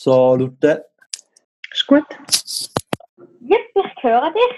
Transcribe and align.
Salute. 0.00 0.84
Ist 1.72 1.86
gut. 1.88 2.04
Yep, 3.18 3.58
ich 3.74 4.02
höre 4.04 4.30
dich. 4.30 4.56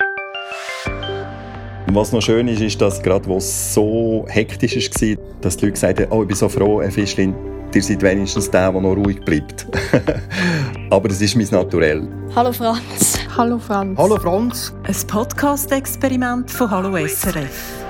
Was 1.86 2.12
noch 2.12 2.20
schön 2.20 2.46
ist, 2.46 2.60
ist, 2.60 2.78
dass 2.78 3.02
gerade 3.02 3.24
wo 3.24 3.38
es 3.38 3.72
so 3.72 4.26
hektisch 4.28 4.76
war, 4.76 5.24
dass 5.40 5.56
die 5.56 5.64
Leute 5.64 5.72
gesagt 5.72 6.00
haben, 6.00 6.12
oh, 6.12 6.20
ich 6.20 6.28
bin 6.28 6.36
so 6.36 6.46
froh, 6.46 6.82
Herr 6.82 6.90
Fischlin, 6.90 7.34
ihr 7.74 7.82
seid 7.82 8.02
wenigstens 8.02 8.50
der, 8.50 8.70
der 8.70 8.82
noch 8.82 8.94
ruhig 8.94 9.24
bleibt. 9.24 9.66
Aber 10.90 11.08
es 11.08 11.22
ist 11.22 11.34
mein 11.36 11.48
Naturell. 11.50 12.06
Hallo 12.36 12.52
Franz. 12.52 13.18
Hallo 13.34 13.58
Franz. 13.58 13.98
Hallo 13.98 14.18
Franz. 14.18 14.74
Ein 14.82 15.06
Podcast-Experiment 15.06 16.50
von 16.50 16.70
Hallo 16.70 16.94
SRF. 17.06 17.86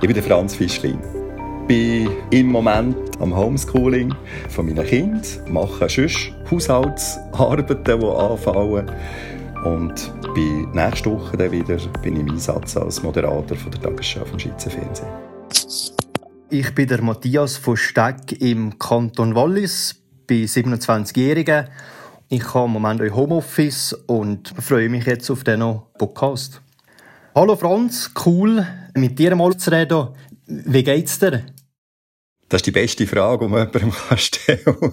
Ich 0.00 0.08
bin 0.08 0.14
der 0.14 0.24
Franz 0.24 0.56
Fischlin. 0.56 1.21
Ich 1.62 1.68
bin 1.68 2.10
im 2.30 2.48
Moment 2.48 2.96
am 3.20 3.34
Homeschooling 3.34 4.12
von 4.48 4.66
meinen 4.66 4.84
Kindern, 4.84 5.22
mache 5.48 5.88
sonst 5.88 6.32
Haushaltsarbeiten, 6.50 8.00
die 8.00 8.06
anfallen. 8.06 8.90
Und 9.64 10.12
bin 10.34 10.70
nächste 10.72 11.12
Woche 11.12 11.36
dann 11.36 11.52
wieder 11.52 11.76
bin 12.02 12.16
im 12.16 12.28
Einsatz 12.30 12.76
als 12.76 13.02
Moderator 13.04 13.56
von 13.56 13.70
der 13.70 13.80
Tagesschau 13.80 14.24
vom 14.24 14.40
Schweizer 14.40 14.70
Fernsehen. 14.70 15.08
Ich 16.50 16.74
bin 16.74 16.88
der 16.88 17.00
Matthias 17.00 17.56
von 17.56 17.76
Steg 17.76 18.40
im 18.40 18.76
Kanton 18.78 19.36
Wallis, 19.36 19.94
bin 20.26 20.46
27-Jähriger. 20.46 21.66
Ich 22.28 22.54
habe 22.54 22.66
im 22.66 22.72
Moment 22.72 23.00
ein 23.00 23.14
Homeoffice 23.14 23.92
und 24.08 24.52
freue 24.60 24.88
mich 24.88 25.06
jetzt 25.06 25.30
auf 25.30 25.44
diesen 25.44 25.80
Podcast. 25.96 26.60
Hallo 27.36 27.54
Franz, 27.54 28.10
cool, 28.26 28.66
mit 28.94 29.18
dir 29.18 29.36
mal 29.36 29.56
zu 29.56 29.70
reden. 29.70 30.08
Wie 30.46 30.82
geht's 30.82 31.18
dir? 31.18 31.44
Das 32.48 32.58
ist 32.58 32.66
die 32.66 32.72
beste 32.72 33.06
Frage, 33.06 33.46
die 33.46 33.50
man 33.50 33.70
jemandem 33.72 33.92
stellen 34.18 34.62
kann. 34.62 34.92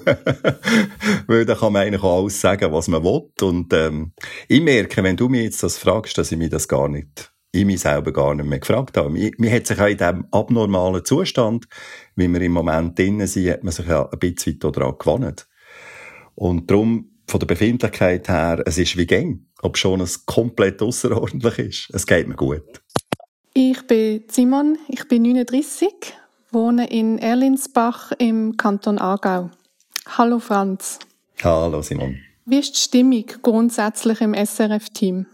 Weil 1.28 1.46
da 1.46 1.56
kann 1.56 1.74
man 1.74 1.82
eigentlich 1.82 2.02
auch 2.02 2.22
alles 2.22 2.40
sagen, 2.40 2.72
was 2.72 2.88
man 2.88 3.04
will. 3.04 3.30
Und 3.42 3.74
ähm, 3.74 4.14
ich 4.48 4.62
merke, 4.62 5.04
wenn 5.04 5.18
du 5.18 5.28
mich 5.28 5.44
jetzt 5.44 5.64
das 5.64 5.78
fragst, 5.78 6.18
dass 6.18 6.32
ich 6.32 6.38
mich 6.38 6.52
das 6.52 6.70
gar 6.70 6.88
nicht, 6.88 7.34
ich 7.52 7.66
mich 7.66 7.82
selber 7.82 8.14
gar 8.14 8.34
nicht 8.34 8.46
mehr 8.46 8.60
gefragt 8.60 8.96
habe. 8.96 9.10
Mir 9.10 9.52
hat 9.52 9.68
sich 9.68 9.78
auch 9.78 9.88
in 9.88 9.98
diesem 9.98 10.26
abnormalen 10.32 11.04
Zustand, 11.04 11.66
wie 12.16 12.30
wir 12.30 12.42
im 12.42 12.54
Moment 12.54 12.98
drinnen 12.98 13.28
sind, 13.28 13.50
hat 13.50 13.64
man 13.64 13.74
sich 13.74 13.88
ja 13.88 14.08
ein 14.08 14.20
bisschen 14.20 14.60
daran 14.60 14.98
gewohnt. 14.98 15.50
Und 16.36 16.72
darum, 16.72 17.12
von 17.28 17.42
der 17.42 17.48
Befindlichkeit 17.48 18.30
her, 18.30 18.64
es 18.66 18.78
ist 18.78 18.96
wie 18.96 19.06
Gang, 19.06 19.42
ob 19.62 19.78
schon 19.78 20.00
es 20.00 20.26
komplett 20.26 20.82
außerordentlich 20.82 21.60
ist. 21.60 21.90
Es 21.94 22.08
geht 22.08 22.30
mir 22.30 22.36
gut. 22.36 22.82
Ich 23.54 23.82
bin 23.88 24.24
Simon, 24.30 24.78
ich 24.88 25.08
bin 25.08 25.24
39, 25.24 25.90
wohne 26.52 26.90
in 26.90 27.18
Erlinsbach 27.18 28.12
im 28.20 28.56
Kanton 28.58 29.00
Aargau. 29.00 29.50
Hallo 30.08 30.40
Franz. 30.40 31.00
Hallo 31.44 31.82
Simon. 31.82 32.20
Wie 32.46 32.60
ist 32.60 32.76
die 32.76 32.80
Stimmung 32.80 33.26
grundsätzlich 33.42 34.22
im 34.22 34.34
SRF-Team? 34.34 35.26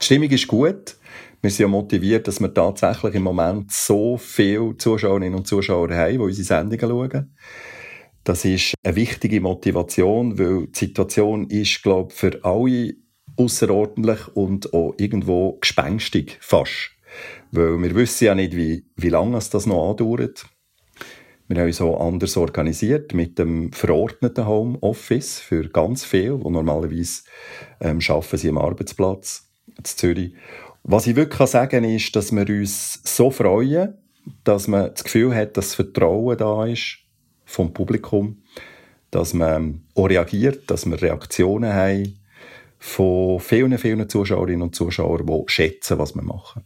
Die 0.00 0.04
Stimmung 0.04 0.30
ist 0.30 0.46
gut. 0.46 0.96
Wir 1.42 1.50
sind 1.50 1.64
ja 1.64 1.68
motiviert, 1.68 2.26
dass 2.26 2.40
wir 2.40 2.52
tatsächlich 2.52 3.14
im 3.14 3.24
Moment 3.24 3.70
so 3.70 4.16
viele 4.16 4.76
Zuschauerinnen 4.76 5.34
und 5.34 5.46
Zuschauer 5.46 5.90
haben, 5.90 6.12
die 6.12 6.18
unsere 6.18 6.44
Sendungen 6.44 7.10
schauen. 7.10 7.36
Das 8.24 8.44
ist 8.44 8.74
eine 8.82 8.96
wichtige 8.96 9.40
Motivation, 9.40 10.38
weil 10.38 10.66
die 10.68 10.78
Situation 10.78 11.48
ist, 11.48 11.82
glaube 11.82 12.12
ich, 12.12 12.18
für 12.18 12.44
alle 12.44 12.94
außerordentlich 13.36 14.28
und 14.34 14.72
auch 14.72 14.94
irgendwo 14.98 15.58
gespenstig 15.60 16.38
fast. 16.40 16.95
Weil 17.50 17.80
wir 17.82 17.94
wissen 17.94 18.24
ja 18.24 18.34
nicht, 18.34 18.56
wie, 18.56 18.84
wie 18.96 19.08
lange 19.08 19.36
es 19.38 19.50
das 19.50 19.66
noch 19.66 19.90
andauert. 19.90 20.46
Wir 21.48 21.58
haben 21.58 21.68
uns 21.68 21.76
so 21.76 21.96
anders 21.96 22.36
organisiert 22.36 23.14
mit 23.14 23.38
dem 23.38 23.72
verordneten 23.72 24.46
Homeoffice 24.46 25.38
für 25.38 25.68
ganz 25.68 26.04
viel, 26.04 26.32
wo 26.42 26.50
normalerweise 26.50 27.22
ähm, 27.80 28.00
arbeiten 28.08 28.36
sie 28.36 28.48
am 28.48 28.58
Arbeitsplatz 28.58 29.48
in 29.78 29.84
Zürich. 29.84 30.34
Was 30.82 31.06
ich 31.06 31.14
wirklich 31.14 31.48
sagen 31.48 31.82
kann, 31.82 31.84
ist, 31.84 32.16
dass 32.16 32.32
wir 32.32 32.48
uns 32.48 33.00
so 33.04 33.30
freuen, 33.30 33.94
dass 34.42 34.66
man 34.66 34.90
das 34.90 35.04
Gefühl 35.04 35.34
hat, 35.34 35.56
dass 35.56 35.74
Vertrauen 35.74 36.36
da 36.36 36.66
ist 36.66 36.98
vom 37.44 37.72
Publikum, 37.72 38.42
dass 39.10 39.32
man 39.32 39.82
auch 39.94 40.08
reagiert, 40.08 40.68
dass 40.68 40.84
wir 40.84 41.00
Reaktionen 41.00 41.72
haben 41.72 42.18
von 42.78 43.40
vielen, 43.40 43.78
vielen 43.78 44.08
Zuschauerinnen 44.08 44.62
und 44.62 44.74
Zuschauern, 44.74 45.26
die 45.26 45.42
schätzen, 45.46 45.98
was 45.98 46.14
wir 46.14 46.22
machen. 46.22 46.64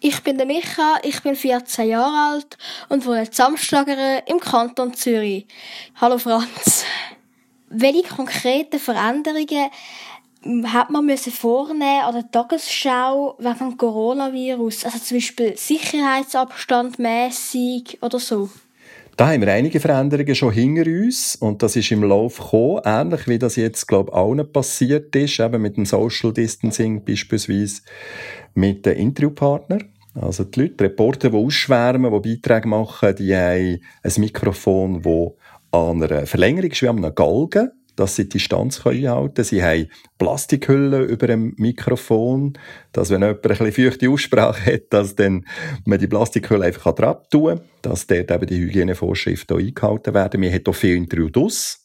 Ich 0.00 0.22
bin 0.22 0.36
der 0.36 0.46
Micha, 0.46 0.98
ich 1.02 1.22
bin 1.22 1.36
14 1.36 1.88
Jahre 1.88 2.34
alt 2.34 2.58
und 2.88 3.06
wohne 3.06 3.30
in 3.30 4.22
im 4.26 4.40
Kanton 4.40 4.94
Zürich. 4.94 5.46
Hallo 6.00 6.18
Franz. 6.18 6.84
Welche 7.68 8.02
konkreten 8.02 8.78
Veränderungen 8.78 9.70
hat 10.64 10.90
man 10.90 11.06
müssen 11.06 11.32
vornehmen 11.32 12.02
an 12.02 12.14
der 12.14 12.30
Tagesschau 12.30 13.36
wegen 13.38 13.58
dem 13.58 13.76
Coronavirus? 13.76 14.84
Also 14.84 14.98
zum 14.98 15.16
Beispiel 15.16 15.56
Sicherheitsabstand 15.56 16.98
mäßig 16.98 17.98
oder 18.02 18.18
so? 18.18 18.50
Da 19.16 19.28
haben 19.28 19.42
wir 19.42 19.52
einige 19.52 19.78
Veränderungen 19.78 20.34
schon 20.34 20.52
hinter 20.52 20.86
uns 20.86 21.36
und 21.36 21.62
das 21.62 21.76
ist 21.76 21.90
im 21.90 22.02
Lauf 22.02 22.38
gekommen, 22.38 22.80
ähnlich 22.84 23.28
wie 23.28 23.38
das 23.38 23.56
jetzt, 23.56 23.86
glaube 23.86 24.10
ich, 24.10 24.16
allen 24.16 24.50
passiert 24.50 25.14
ist, 25.14 25.38
eben 25.38 25.60
mit 25.60 25.76
dem 25.76 25.84
Social 25.84 26.32
Distancing 26.32 27.04
beispielsweise 27.04 27.82
mit 28.54 28.86
den 28.86 28.96
Interviewpartnern. 28.96 29.84
Also 30.14 30.44
die 30.44 30.60
Leute, 30.60 30.74
die 30.76 30.84
Reporter, 30.84 31.30
die 31.30 31.36
ausschwärmen, 31.36 32.22
die 32.22 32.36
Beiträge 32.36 32.68
machen, 32.68 33.14
die 33.16 33.36
haben 33.36 33.80
ein 34.02 34.12
Mikrofon, 34.16 35.02
das 35.02 35.78
an 35.78 36.02
einer 36.02 36.26
Verlängerung 36.26 36.70
ist, 36.70 36.82
wie 36.82 36.88
an 36.88 37.04
einem 37.04 37.14
Galgen, 37.14 37.70
dass 37.96 38.16
sie 38.16 38.24
die 38.24 38.38
Distanz 38.38 38.84
einhalten 38.86 39.34
können. 39.34 39.44
Sie 39.44 39.62
haben 39.62 39.88
Plastikhüllen 40.18 41.08
über 41.08 41.26
dem 41.26 41.54
Mikrofon, 41.58 42.54
dass 42.92 43.10
wenn 43.10 43.22
jemand 43.22 43.44
ein 43.44 43.58
bisschen 43.58 43.72
feuchte 43.72 44.10
Aussprache 44.10 44.74
hat, 44.74 44.82
dass 44.90 45.14
dann 45.14 45.44
man 45.84 45.98
die 45.98 46.06
Plastikhülle 46.06 46.66
einfach 46.66 46.94
dran 46.94 47.16
tun 47.30 47.58
kann, 47.58 47.68
dass 47.82 48.06
dort 48.06 48.30
eben 48.30 48.46
die 48.46 48.58
Hygienevorschriften 48.58 49.58
eingehalten 49.58 50.14
werden. 50.14 50.40
Wir 50.40 50.52
haben 50.52 50.66
auch 50.66 50.74
viel 50.74 51.06
aus. 51.34 51.78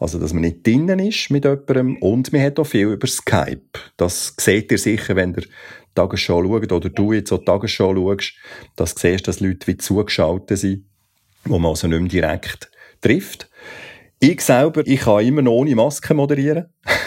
Also, 0.00 0.20
dass 0.20 0.32
man 0.32 0.42
nicht 0.42 0.64
drinnen 0.64 1.00
ist 1.00 1.30
mit 1.30 1.44
jemandem. 1.44 1.96
Und 1.96 2.32
wir 2.32 2.40
haben 2.40 2.56
auch 2.58 2.64
viel 2.64 2.88
über 2.88 3.06
Skype. 3.06 3.80
Das 3.96 4.34
seht 4.38 4.70
ihr 4.70 4.78
sicher, 4.78 5.16
wenn 5.16 5.34
ihr 5.34 5.42
Tagesschau 5.94 6.44
schaut 6.44 6.72
oder 6.72 6.88
du 6.88 7.12
jetzt 7.12 7.32
auch 7.32 7.44
Tagesschau 7.44 7.94
schaust, 7.94 8.34
dass 8.76 8.94
du 8.94 9.00
siehst, 9.00 9.26
dass 9.26 9.40
Leute 9.40 9.66
wie 9.66 9.76
zugeschaltet 9.76 10.58
sind, 10.58 10.84
wo 11.44 11.58
man 11.58 11.70
also 11.70 11.88
nicht 11.88 12.00
mehr 12.00 12.08
direkt 12.08 12.70
trifft. 13.00 13.50
Ich 14.20 14.40
selber, 14.40 14.84
ich 14.84 15.00
kann 15.00 15.24
immer 15.24 15.42
noch 15.42 15.52
ohne 15.52 15.76
Maske 15.76 16.12
moderieren. 16.12 16.66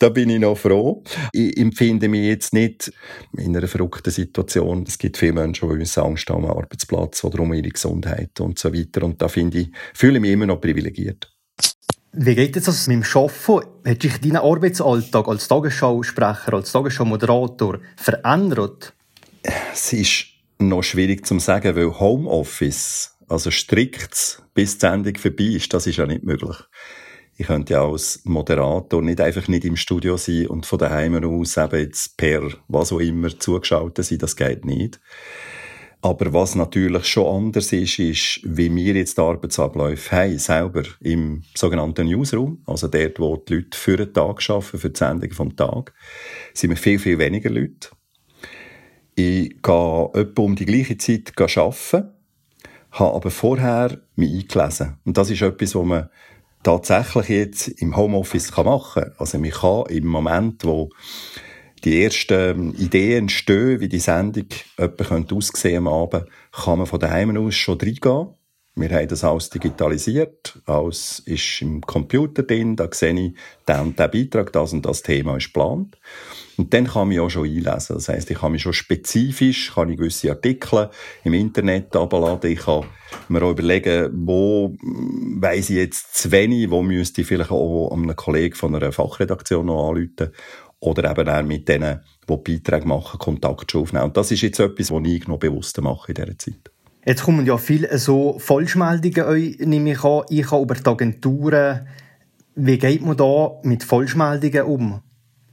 da 0.00 0.08
bin 0.08 0.30
ich 0.30 0.40
noch 0.40 0.58
froh. 0.58 1.04
Ich 1.32 1.56
empfinde 1.56 2.08
mich 2.08 2.24
jetzt 2.24 2.52
nicht 2.52 2.92
in 3.36 3.56
einer 3.56 3.68
verrückten 3.68 4.10
Situation. 4.10 4.84
Es 4.86 4.98
gibt 4.98 5.16
viele 5.16 5.34
Menschen, 5.34 5.68
die 5.68 5.76
uns 5.76 5.96
Angst 5.96 6.28
haben 6.28 6.44
am 6.44 6.50
Arbeitsplatz 6.50 7.22
oder 7.22 7.40
um 7.40 7.54
ihre 7.54 7.68
Gesundheit 7.68 8.40
und 8.40 8.58
so 8.58 8.74
weiter. 8.74 9.04
Und 9.04 9.22
da 9.22 9.28
finde 9.28 9.60
ich, 9.60 9.70
fühle 9.94 10.16
ich 10.16 10.22
mich 10.22 10.32
immer 10.32 10.46
noch 10.46 10.60
privilegiert. 10.60 11.32
Wie 12.14 12.34
geht 12.34 12.56
es 12.56 12.88
mit 12.88 12.96
dem 12.96 13.04
Arbeiten? 13.14 13.88
Hat 13.88 14.02
sich 14.02 14.20
dein 14.20 14.36
Arbeitsalltag 14.36 15.28
als 15.28 15.46
Tagesschausprecher, 15.46 16.52
als 16.52 16.72
Tagesschau-Moderator 16.72 17.78
verändert? 17.96 18.92
Es 19.72 19.92
ist 19.92 20.26
noch 20.58 20.82
schwierig 20.82 21.26
zu 21.26 21.38
sagen, 21.38 21.76
weil 21.76 21.98
Homeoffice, 21.98 23.11
also 23.32 23.50
strikt 23.50 24.42
bis 24.54 24.78
die 24.78 24.86
Sendung 24.86 25.16
vorbei 25.16 25.44
ist, 25.44 25.72
das 25.72 25.86
ist 25.86 25.96
ja 25.96 26.06
nicht 26.06 26.24
möglich. 26.24 26.56
Ich 27.36 27.46
könnte 27.46 27.72
ja 27.72 27.84
als 27.84 28.20
Moderator 28.24 29.00
nicht 29.00 29.20
einfach 29.20 29.48
nicht 29.48 29.64
im 29.64 29.76
Studio 29.76 30.16
sein 30.16 30.46
und 30.48 30.66
von 30.66 30.78
daheim 30.78 31.14
aus 31.24 31.56
eben 31.56 31.80
jetzt 31.80 32.16
per 32.16 32.42
was 32.68 32.92
auch 32.92 33.00
immer 33.00 33.36
zugeschaltet 33.38 34.04
sein, 34.04 34.18
das 34.18 34.36
geht 34.36 34.64
nicht. 34.64 35.00
Aber 36.02 36.32
was 36.32 36.56
natürlich 36.56 37.06
schon 37.06 37.44
anders 37.44 37.72
ist, 37.72 37.98
ist, 38.00 38.40
wie 38.42 38.74
wir 38.74 38.94
jetzt 38.94 39.18
die 39.18 39.22
Arbeitsabläufe 39.22 40.16
haben, 40.16 40.38
selber 40.38 40.82
im 41.00 41.44
sogenannten 41.54 42.08
Newsroom, 42.08 42.60
also 42.66 42.88
dort, 42.88 43.20
wo 43.20 43.36
die 43.36 43.54
Leute 43.54 43.78
für 43.78 43.96
den 43.96 44.12
Tag 44.12 44.50
arbeiten, 44.50 44.78
für 44.78 44.90
die 44.90 44.98
Sendung 44.98 45.30
vom 45.30 45.56
Tag, 45.56 45.94
sind 46.54 46.70
wir 46.70 46.76
viel, 46.76 46.98
viel 46.98 47.18
weniger 47.18 47.50
Leute. 47.50 47.90
Ich 49.14 49.62
gehe 49.62 50.10
etwa 50.14 50.42
um 50.42 50.56
die 50.56 50.66
gleiche 50.66 50.98
Zeit 50.98 51.32
arbeiten, 51.38 52.10
habe 52.92 53.14
aber 53.14 53.30
vorher 53.30 53.98
mich 54.16 54.32
eingelesen. 54.32 54.98
Und 55.04 55.16
das 55.16 55.30
ist 55.30 55.42
etwas, 55.42 55.74
was 55.74 55.84
man 55.84 56.08
tatsächlich 56.62 57.28
jetzt 57.28 57.68
im 57.68 57.96
Homeoffice 57.96 58.56
machen 58.56 59.02
kann. 59.02 59.12
Also 59.18 59.38
man 59.38 59.50
kann 59.50 59.86
im 59.88 60.06
Moment, 60.06 60.64
wo 60.64 60.90
die 61.84 62.04
ersten 62.04 62.74
Ideen 62.74 63.24
entstehen, 63.24 63.80
wie 63.80 63.88
die 63.88 63.98
Sendung 63.98 64.46
etwa 64.76 65.24
aussehen 65.34 65.86
am 65.86 65.88
Abend, 65.88 66.26
kann 66.52 66.78
man 66.78 66.86
von 66.86 67.00
daheim 67.00 67.36
aus 67.36 67.54
schon 67.54 67.80
reingehen 67.80 68.28
Wir 68.74 68.88
haben 68.88 69.06
das 69.06 69.22
alles 69.22 69.50
digitalisiert, 69.50 70.58
alles 70.64 71.18
ist 71.26 71.60
im 71.60 71.82
Computer 71.82 72.42
drin, 72.42 72.74
da 72.74 72.88
sehe 72.90 73.12
ich, 73.12 73.34
der 73.68 73.82
und 73.82 73.98
der 73.98 74.08
Beitrag, 74.08 74.50
das 74.50 74.72
und 74.72 74.86
das 74.86 75.02
Thema 75.02 75.36
ist 75.36 75.52
geplant. 75.52 75.98
Und 76.56 76.72
dann 76.72 76.86
kann 76.86 77.10
ich 77.10 77.20
auch 77.20 77.28
schon 77.28 77.44
einlesen. 77.44 77.96
Das 77.96 78.08
heisst, 78.08 78.30
ich 78.30 78.38
kann 78.38 78.52
mich 78.52 78.62
schon 78.62 78.72
spezifisch, 78.72 79.74
kann 79.74 79.90
ich 79.90 79.98
gewisse 79.98 80.30
Artikel 80.30 80.88
im 81.22 81.34
Internet 81.34 81.94
abladen, 81.94 82.50
ich 82.50 82.60
kann 82.60 82.86
mir 83.28 83.42
auch 83.42 83.50
überlegen, 83.50 84.10
wo 84.26 84.74
weiss 84.80 85.68
ich 85.68 85.76
jetzt 85.76 86.14
zu 86.14 86.32
wenig, 86.32 86.70
wo 86.70 86.82
müsste 86.82 87.20
ich 87.20 87.26
vielleicht 87.26 87.50
auch 87.50 87.90
einem 87.92 88.16
Kollegen 88.16 88.54
von 88.54 88.74
einer 88.74 88.90
Fachredaktion 88.90 89.66
noch 89.66 89.90
anrufen 89.90 90.32
oder 90.80 91.10
eben 91.10 91.28
auch 91.28 91.42
mit 91.42 91.68
denen, 91.68 92.00
die 92.26 92.36
Beiträge 92.36 92.88
machen, 92.88 93.18
Kontakt 93.18 93.70
schon 93.70 93.82
aufnehmen. 93.82 94.06
Und 94.06 94.16
das 94.16 94.30
ist 94.30 94.40
jetzt 94.40 94.60
etwas, 94.60 94.90
was 94.90 95.02
ich 95.04 95.28
noch 95.28 95.38
bewusster 95.38 95.82
mache 95.82 96.12
in 96.12 96.14
dieser 96.14 96.38
Zeit. 96.38 96.70
Jetzt 97.04 97.24
kommen 97.24 97.44
ja 97.46 97.56
viele 97.56 97.98
so 97.98 98.38
Falschmeldungen 98.38 99.24
euch, 99.24 99.58
nehme 99.58 99.92
ich 99.92 100.04
an. 100.04 100.22
Ich 100.28 100.50
habe 100.52 100.62
über 100.62 100.74
die 100.74 100.86
Agenturen. 100.86 101.88
Wie 102.54 102.78
geht 102.78 103.02
man 103.02 103.16
da 103.16 103.58
mit 103.64 103.82
Falschmeldungen 103.82 104.62
um? 104.62 105.00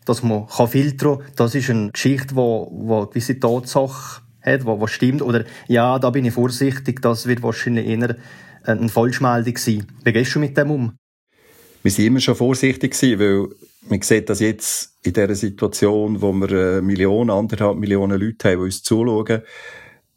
Dass 0.06 0.22
man 0.22 0.48
filtern 0.48 1.20
kann, 1.20 1.28
das 1.36 1.56
ist 1.56 1.72
eine 1.72 1.92
Geschichte, 1.92 2.36
die, 2.36 2.36
die 2.36 2.94
eine 2.94 3.08
gewisse 3.08 3.40
Tatsache 3.40 4.22
hat, 4.44 4.62
die, 4.62 4.80
die 4.80 4.88
stimmt. 4.88 5.22
Oder, 5.24 5.46
ja, 5.68 5.98
da 5.98 6.12
bin 6.12 6.26
ich 6.26 6.34
vorsichtig, 6.34 7.02
das 7.02 7.26
wird 7.26 7.42
wahrscheinlich 7.42 7.88
eher 7.88 8.16
eine 8.64 8.90
Falschmeldung 8.90 9.58
sein. 9.58 9.88
Wie 10.04 10.14
gehst 10.14 10.36
du 10.36 10.40
mit 10.40 10.56
dem 10.56 10.70
um? 10.70 10.94
Wir 11.82 11.92
waren 11.92 12.06
immer 12.06 12.20
schon 12.20 12.36
vorsichtig, 12.36 12.96
weil 13.02 13.48
man 13.88 14.02
sieht 14.02 14.30
das 14.30 14.40
jetzt 14.40 14.94
in 15.02 15.14
dieser 15.14 15.34
Situation, 15.34 16.22
wo 16.22 16.32
wir 16.34 16.52
äh, 16.52 16.82
Millionen, 16.82 17.32
anderthalb 17.32 17.78
Millionen 17.78 18.20
Leute 18.20 18.50
haben, 18.50 18.60
die 18.60 18.66
uns 18.66 18.84
zuschauen, 18.84 19.42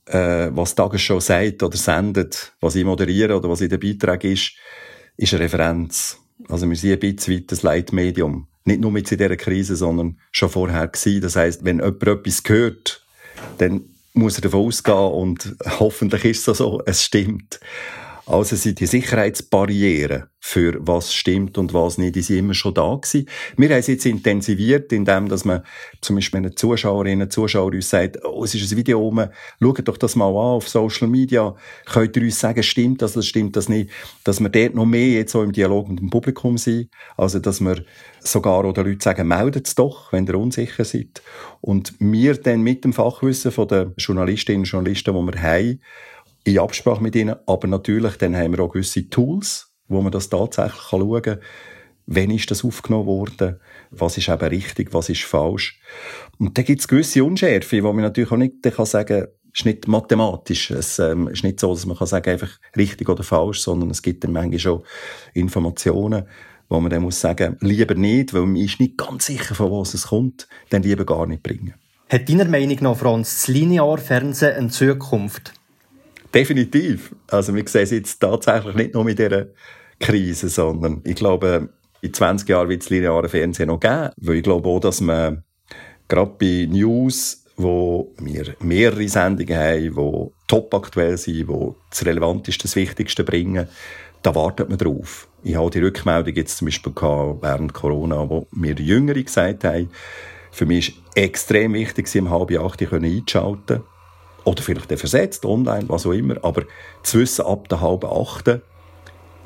äh, 0.06 0.48
was 0.50 0.74
die 0.74 0.76
Tagesschau 0.76 1.20
sagt 1.20 1.62
oder 1.62 1.76
sendet, 1.76 2.52
was 2.60 2.74
ich 2.74 2.84
moderiere 2.84 3.36
oder 3.36 3.48
was 3.48 3.60
in 3.60 3.70
der 3.70 3.78
Beitrag 3.78 4.24
ist, 4.24 4.52
ist 5.16 5.34
eine 5.34 5.44
Referenz. 5.44 6.18
Also 6.48 6.68
wir 6.68 6.76
sind 6.76 6.92
ein 6.92 6.98
bisschen 6.98 7.36
weit 7.36 7.52
das 7.52 7.62
Leitmedium. 7.62 8.48
Nicht 8.64 8.80
nur 8.80 8.92
mit 8.92 9.10
dieser 9.10 9.36
Krise, 9.36 9.76
sondern 9.76 10.18
schon 10.30 10.50
vorher 10.50 10.88
gewesen. 10.88 11.20
Das 11.20 11.36
heisst, 11.36 11.64
wenn 11.64 11.78
jemand 11.78 12.02
etwas 12.02 12.42
hört, 12.46 13.04
dann 13.58 13.82
muss 14.12 14.36
er 14.36 14.42
davon 14.42 14.66
ausgehen 14.66 14.96
und 14.96 15.56
hoffentlich 15.80 16.24
ist 16.24 16.48
es 16.48 16.58
so, 16.58 16.82
es 16.84 17.02
stimmt. 17.02 17.60
Also 18.26 18.56
sind 18.56 18.80
die 18.80 18.86
Sicherheitsbarrieren 18.86 20.24
für 20.44 20.76
was 20.80 21.14
stimmt 21.14 21.56
und 21.56 21.72
was 21.72 21.98
nicht, 21.98 22.16
die 22.16 22.20
sind 22.20 22.38
immer 22.38 22.52
schon 22.52 22.74
da 22.74 22.96
gewesen. 22.96 23.28
Wir 23.56 23.68
haben 23.68 23.78
es 23.78 23.86
jetzt 23.86 24.04
intensiviert, 24.04 24.92
indem 24.92 25.28
dass 25.28 25.44
man 25.44 25.62
zum 26.00 26.16
Beispiel 26.16 26.38
eine 26.38 26.54
Zuschauerinnen 26.54 27.22
und 27.22 27.32
Zuschauer 27.32 27.72
uns 27.72 27.88
sagt, 27.88 28.18
oh, 28.24 28.42
es 28.42 28.52
ist 28.52 28.70
ein 28.70 28.76
Video 28.76 28.98
rum, 28.98 29.24
schaut 29.60 29.86
doch 29.86 29.96
das 29.96 30.16
mal 30.16 30.26
an 30.26 30.34
auf 30.34 30.68
Social 30.68 31.06
Media, 31.06 31.54
könnt 31.86 32.16
ihr 32.16 32.24
uns 32.24 32.40
sagen, 32.40 32.60
stimmt 32.64 33.02
das, 33.02 33.12
das 33.12 33.24
stimmt 33.24 33.54
das 33.54 33.68
nicht, 33.68 33.90
dass 34.24 34.40
wir 34.40 34.48
dort 34.48 34.74
noch 34.74 34.84
mehr 34.84 35.10
jetzt 35.10 35.30
so 35.30 35.44
im 35.44 35.52
Dialog 35.52 35.88
mit 35.88 36.00
dem 36.00 36.10
Publikum 36.10 36.58
sind, 36.58 36.90
also 37.16 37.38
dass 37.38 37.60
wir 37.60 37.84
sogar 38.18 38.64
oder 38.64 38.82
Leute 38.82 39.02
sagen, 39.02 39.28
meldet 39.28 39.68
es 39.68 39.76
doch, 39.76 40.12
wenn 40.12 40.26
ihr 40.26 40.34
unsicher 40.34 40.84
seid. 40.84 41.22
Und 41.60 41.94
wir 42.00 42.34
dann 42.34 42.62
mit 42.62 42.84
dem 42.84 42.92
Fachwissen 42.92 43.52
von 43.52 43.68
den 43.68 43.94
Journalistinnen 43.96 44.62
und 44.62 44.68
Journalisten, 44.68 45.14
die 45.14 45.32
wir 45.32 45.40
haben, 45.40 45.80
in 46.42 46.58
Absprache 46.58 47.02
mit 47.02 47.14
ihnen. 47.14 47.36
Aber 47.46 47.68
natürlich, 47.68 48.16
dann 48.16 48.36
haben 48.36 48.56
wir 48.56 48.64
auch 48.64 48.72
gewisse 48.72 49.08
Tools, 49.08 49.71
wo 49.92 50.02
man 50.02 50.12
das 50.12 50.28
tatsächlich 50.28 50.82
schauen 50.82 51.22
kann. 51.22 51.38
Wann 52.06 52.30
ist 52.30 52.50
das 52.50 52.64
aufgenommen 52.64 53.06
worden? 53.06 53.60
Was 53.90 54.18
ist 54.18 54.28
eben 54.28 54.48
richtig? 54.48 54.92
Was 54.92 55.08
ist 55.08 55.22
falsch? 55.22 55.80
Und 56.38 56.58
da 56.58 56.62
gibt 56.62 56.80
es 56.80 56.88
gewisse 56.88 57.22
Unschärfe, 57.22 57.82
wo 57.82 57.92
man 57.92 58.02
natürlich 58.02 58.32
auch 58.32 58.36
nicht 58.36 58.62
kann 58.62 58.86
sagen 58.86 59.28
es 59.54 59.60
ist 59.60 59.66
nicht 59.66 59.86
mathematisch. 59.86 60.70
Es 60.70 60.98
ähm, 60.98 61.28
ist 61.28 61.44
nicht 61.44 61.60
so, 61.60 61.74
dass 61.74 61.84
man 61.84 61.96
kann 61.96 62.06
sagen, 62.06 62.30
einfach 62.30 62.48
richtig 62.74 63.08
oder 63.10 63.22
falsch, 63.22 63.60
sondern 63.60 63.90
es 63.90 64.00
gibt 64.00 64.24
dann 64.24 64.32
manchmal 64.32 64.58
schon 64.58 64.82
Informationen, 65.34 66.24
wo 66.70 66.80
man 66.80 66.90
dann 66.90 67.02
muss 67.02 67.20
sagen, 67.20 67.58
lieber 67.60 67.94
nicht, 67.94 68.32
weil 68.32 68.46
man 68.46 68.56
ist 68.56 68.80
nicht 68.80 68.96
ganz 68.96 69.26
sicher, 69.26 69.54
von 69.54 69.70
was 69.70 69.92
es 69.92 70.06
kommt, 70.06 70.48
dann 70.70 70.82
lieber 70.82 71.04
gar 71.04 71.26
nicht 71.26 71.42
bringen. 71.42 71.74
Hat 72.08 72.28
deiner 72.28 72.46
Meinung 72.46 72.78
nach, 72.80 72.96
Franz, 72.96 73.42
das 73.42 73.48
Linearfernsehen 73.48 74.54
eine 74.54 74.68
Zukunft? 74.68 75.52
Definitiv. 76.34 77.14
Also 77.28 77.54
wir 77.54 77.66
sehen 77.68 77.82
es 77.82 77.90
jetzt 77.90 78.20
tatsächlich 78.20 78.74
nicht 78.74 78.94
nur 78.94 79.04
mit 79.04 79.18
dieser 79.18 79.48
Krise, 80.02 80.48
sondern 80.48 81.00
ich 81.04 81.14
glaube, 81.14 81.70
in 82.02 82.12
20 82.12 82.48
Jahren 82.48 82.68
wird 82.68 82.82
es 82.82 82.90
lineare 82.90 83.28
Fernsehen 83.28 83.68
noch 83.68 83.80
geben, 83.80 84.10
weil 84.16 84.36
ich 84.36 84.42
glaube 84.42 84.68
auch, 84.68 84.80
dass 84.80 85.00
man 85.00 85.44
gerade 86.08 86.32
bei 86.38 86.68
News, 86.70 87.44
wo 87.56 88.12
wir 88.18 88.56
mehrere 88.60 89.08
Sendungen 89.08 89.56
haben, 89.56 89.94
die 89.94 90.30
top 90.48 90.74
aktuell 90.74 91.16
sind, 91.16 91.48
die 91.48 91.68
das 91.90 92.04
Relevanteste, 92.04 92.64
das 92.64 92.76
Wichtigste 92.76 93.24
bringen, 93.24 93.68
da 94.22 94.34
wartet 94.34 94.68
man 94.68 94.78
drauf. 94.78 95.28
Ich 95.42 95.56
habe 95.56 95.70
die 95.70 95.80
Rückmeldung 95.80 96.34
jetzt 96.34 96.58
zum 96.58 96.66
Beispiel 96.66 96.92
gehabt, 96.92 97.42
während 97.42 97.72
Corona, 97.72 98.28
wo 98.28 98.46
mir 98.52 98.74
Jüngere 98.74 99.22
gesagt 99.22 99.64
haben, 99.64 99.90
für 100.50 100.66
mich 100.66 100.90
ist 100.90 100.96
extrem 101.14 101.72
wichtig, 101.72 102.08
sie 102.08 102.20
um 102.20 102.30
halb 102.30 102.50
acht 102.58 102.82
einschalten 102.82 103.82
oder 104.44 104.62
vielleicht 104.62 104.92
versetzt, 104.98 105.44
online, 105.44 105.88
was 105.88 106.06
auch 106.06 106.12
immer. 106.12 106.36
Aber 106.42 106.64
zu 107.02 107.20
wissen, 107.20 107.46
ab 107.46 107.68
der 107.68 107.80
halben 107.80 108.10
Achten 108.10 108.62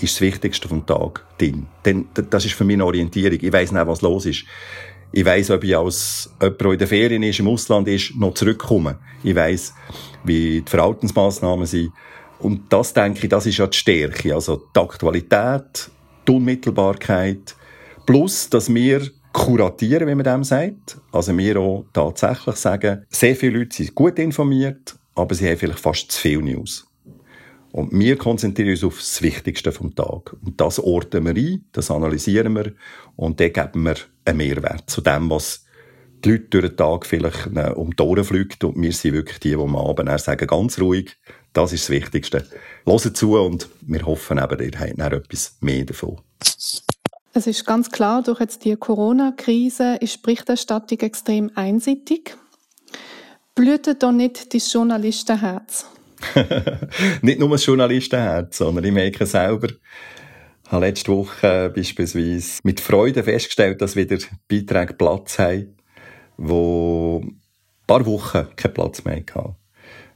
ist 0.00 0.16
das 0.16 0.20
Wichtigste 0.20 0.68
vom 0.68 0.84
Tag 0.84 1.24
drin. 1.38 1.66
Denn 1.84 2.06
das 2.30 2.44
ist 2.44 2.54
für 2.54 2.64
mich 2.64 2.74
eine 2.74 2.84
Orientierung. 2.84 3.38
Ich 3.40 3.52
weiss 3.52 3.72
nicht, 3.72 3.86
was 3.86 4.02
los 4.02 4.26
ist. 4.26 4.44
Ich 5.12 5.24
weiss, 5.24 5.50
ob 5.50 5.64
ich 5.64 5.76
als 5.76 6.30
jemand, 6.40 6.60
der 6.60 6.72
in 6.72 6.78
der 6.78 6.88
Ferien 6.88 7.22
ist, 7.22 7.38
im 7.38 7.48
Ausland 7.48 7.88
ist, 7.88 8.14
noch 8.16 8.34
zurückkomme. 8.34 8.98
Ich 9.22 9.34
weiss, 9.34 9.72
wie 10.24 10.60
die 10.60 10.70
Verhaltensmaßnahmen 10.70 11.66
sind. 11.66 11.92
Und 12.38 12.70
das, 12.70 12.92
denke 12.92 13.20
ich, 13.22 13.28
das 13.28 13.46
ist 13.46 13.58
ja 13.58 13.66
die 13.66 13.78
Stärke. 13.78 14.34
Also 14.34 14.64
die 14.74 14.80
Aktualität, 14.80 15.90
die 16.26 16.32
Unmittelbarkeit, 16.32 17.54
plus, 18.04 18.50
dass 18.50 18.72
wir 18.72 19.02
kuratieren, 19.32 20.08
wie 20.08 20.14
man 20.14 20.24
dem 20.24 20.44
sagt. 20.44 20.98
Also 21.12 21.36
wir 21.36 21.58
auch 21.58 21.84
tatsächlich 21.92 22.56
sagen, 22.56 23.04
sehr 23.08 23.36
viele 23.36 23.58
Leute 23.58 23.76
sind 23.76 23.94
gut 23.94 24.18
informiert, 24.18 24.96
aber 25.14 25.34
sie 25.34 25.48
haben 25.48 25.58
vielleicht 25.58 25.80
fast 25.80 26.10
zu 26.10 26.20
viel 26.20 26.42
News. 26.42 26.85
Und 27.76 27.92
wir 27.92 28.16
konzentrieren 28.16 28.70
uns 28.70 28.82
auf 28.84 28.96
das 28.96 29.20
Wichtigste 29.20 29.70
vom 29.70 29.94
Tag. 29.94 30.34
Und 30.42 30.58
das 30.58 30.78
orten 30.78 31.26
wir 31.26 31.36
ein, 31.36 31.66
das 31.72 31.90
analysieren 31.90 32.54
wir 32.54 32.72
und 33.16 33.38
dann 33.38 33.52
geben 33.52 33.82
wir 33.82 33.96
einen 34.24 34.38
Mehrwert 34.38 34.88
zu 34.88 35.02
dem, 35.02 35.28
was 35.28 35.66
die 36.24 36.30
Leute 36.30 36.44
durch 36.48 36.68
den 36.68 36.76
Tag 36.78 37.04
vielleicht 37.04 37.48
äh, 37.54 37.72
um 37.74 37.94
die 37.94 38.02
Ohren 38.02 38.24
fliegt. 38.24 38.64
Und 38.64 38.80
wir 38.80 38.92
sind 38.92 39.12
wirklich 39.12 39.40
die, 39.40 39.50
die 39.50 39.56
am 39.56 39.76
Abend 39.76 40.08
sagen, 40.18 40.46
ganz 40.46 40.80
ruhig, 40.80 41.18
das 41.52 41.74
ist 41.74 41.82
das 41.82 41.90
Wichtigste. 41.90 42.46
Hören 42.86 43.14
zu 43.14 43.38
und 43.38 43.68
wir 43.82 44.06
hoffen 44.06 44.38
eben, 44.38 44.58
ihr 44.58 44.80
habt 44.80 44.98
dann 44.98 45.12
etwas 45.12 45.58
mehr 45.60 45.84
davon. 45.84 46.18
Es 47.34 47.46
ist 47.46 47.66
ganz 47.66 47.90
klar, 47.90 48.22
durch 48.22 48.40
jetzt 48.40 48.64
die 48.64 48.74
Corona-Krise 48.74 49.98
ist 50.00 50.22
Berichterstattung 50.22 51.00
extrem 51.00 51.50
einseitig. 51.54 52.38
Blühtet 53.54 54.02
da 54.02 54.12
nicht 54.12 54.54
das 54.54 54.72
Journalistenherz? 54.72 55.84
nicht 57.22 57.38
nur 57.38 57.50
das 57.50 57.66
Journalistenherz, 57.66 58.58
sondern 58.58 58.84
ich 58.84 58.92
merke 58.92 59.26
selber, 59.26 59.68
ich 59.68 60.72
habe 60.72 60.86
letzte 60.86 61.12
Woche 61.12 61.72
beispielsweise 61.74 62.60
mit 62.64 62.80
Freude 62.80 63.22
festgestellt, 63.22 63.80
dass 63.80 63.94
wieder 63.94 64.18
Beiträge 64.48 64.94
Platz 64.94 65.38
haben, 65.38 65.76
wo 66.36 67.22
ein 67.24 67.40
paar 67.86 68.04
Wochen 68.04 68.48
keinen 68.56 68.74
Platz 68.74 69.04
mehr 69.04 69.16
hatten. 69.16 69.54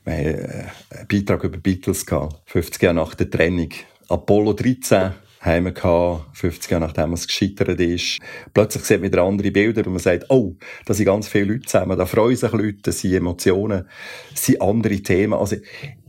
Wir 0.04 0.12
hatten 0.14 0.26
äh, 0.26 0.98
einen 0.98 1.08
Beitrag 1.08 1.44
über 1.44 1.58
Beatles, 1.58 2.04
50 2.46 2.82
Jahre 2.82 2.94
nach 2.96 3.14
der 3.14 3.30
Trennung. 3.30 3.68
Apollo 4.08 4.54
13 4.54 5.12
wir 5.44 5.72
gehabt, 5.72 6.36
50 6.36 6.70
Jahre 6.70 6.84
nachdem 6.84 7.12
es 7.12 7.26
gescheitert 7.26 7.80
ist. 7.80 8.18
Plötzlich 8.52 8.84
sieht 8.84 9.00
man 9.00 9.10
wieder 9.10 9.22
andere 9.22 9.50
Bilder 9.50 9.86
und 9.86 9.94
man 9.94 10.02
sagt, 10.02 10.26
oh, 10.28 10.54
da 10.84 10.94
sind 10.94 11.06
ganz 11.06 11.28
viele 11.28 11.52
Leute 11.52 11.66
zusammen, 11.66 11.96
da 11.96 12.06
freuen 12.06 12.36
sich 12.36 12.52
Leute, 12.52 12.78
das 12.82 13.00
sind 13.00 13.14
Emotionen, 13.14 13.86
das 14.30 14.44
sind 14.44 14.60
andere 14.60 14.96
Themen. 14.96 15.34
Also, 15.34 15.56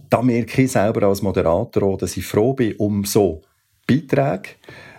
da 0.09 0.21
merke 0.21 0.63
ich 0.63 0.71
selber 0.71 1.07
als 1.07 1.21
Moderator 1.21 1.83
auch, 1.83 1.97
dass 1.97 2.17
ich 2.17 2.25
froh 2.25 2.53
bin 2.53 2.75
um 2.75 3.05
so 3.05 3.41
Beiträge, 3.87 4.49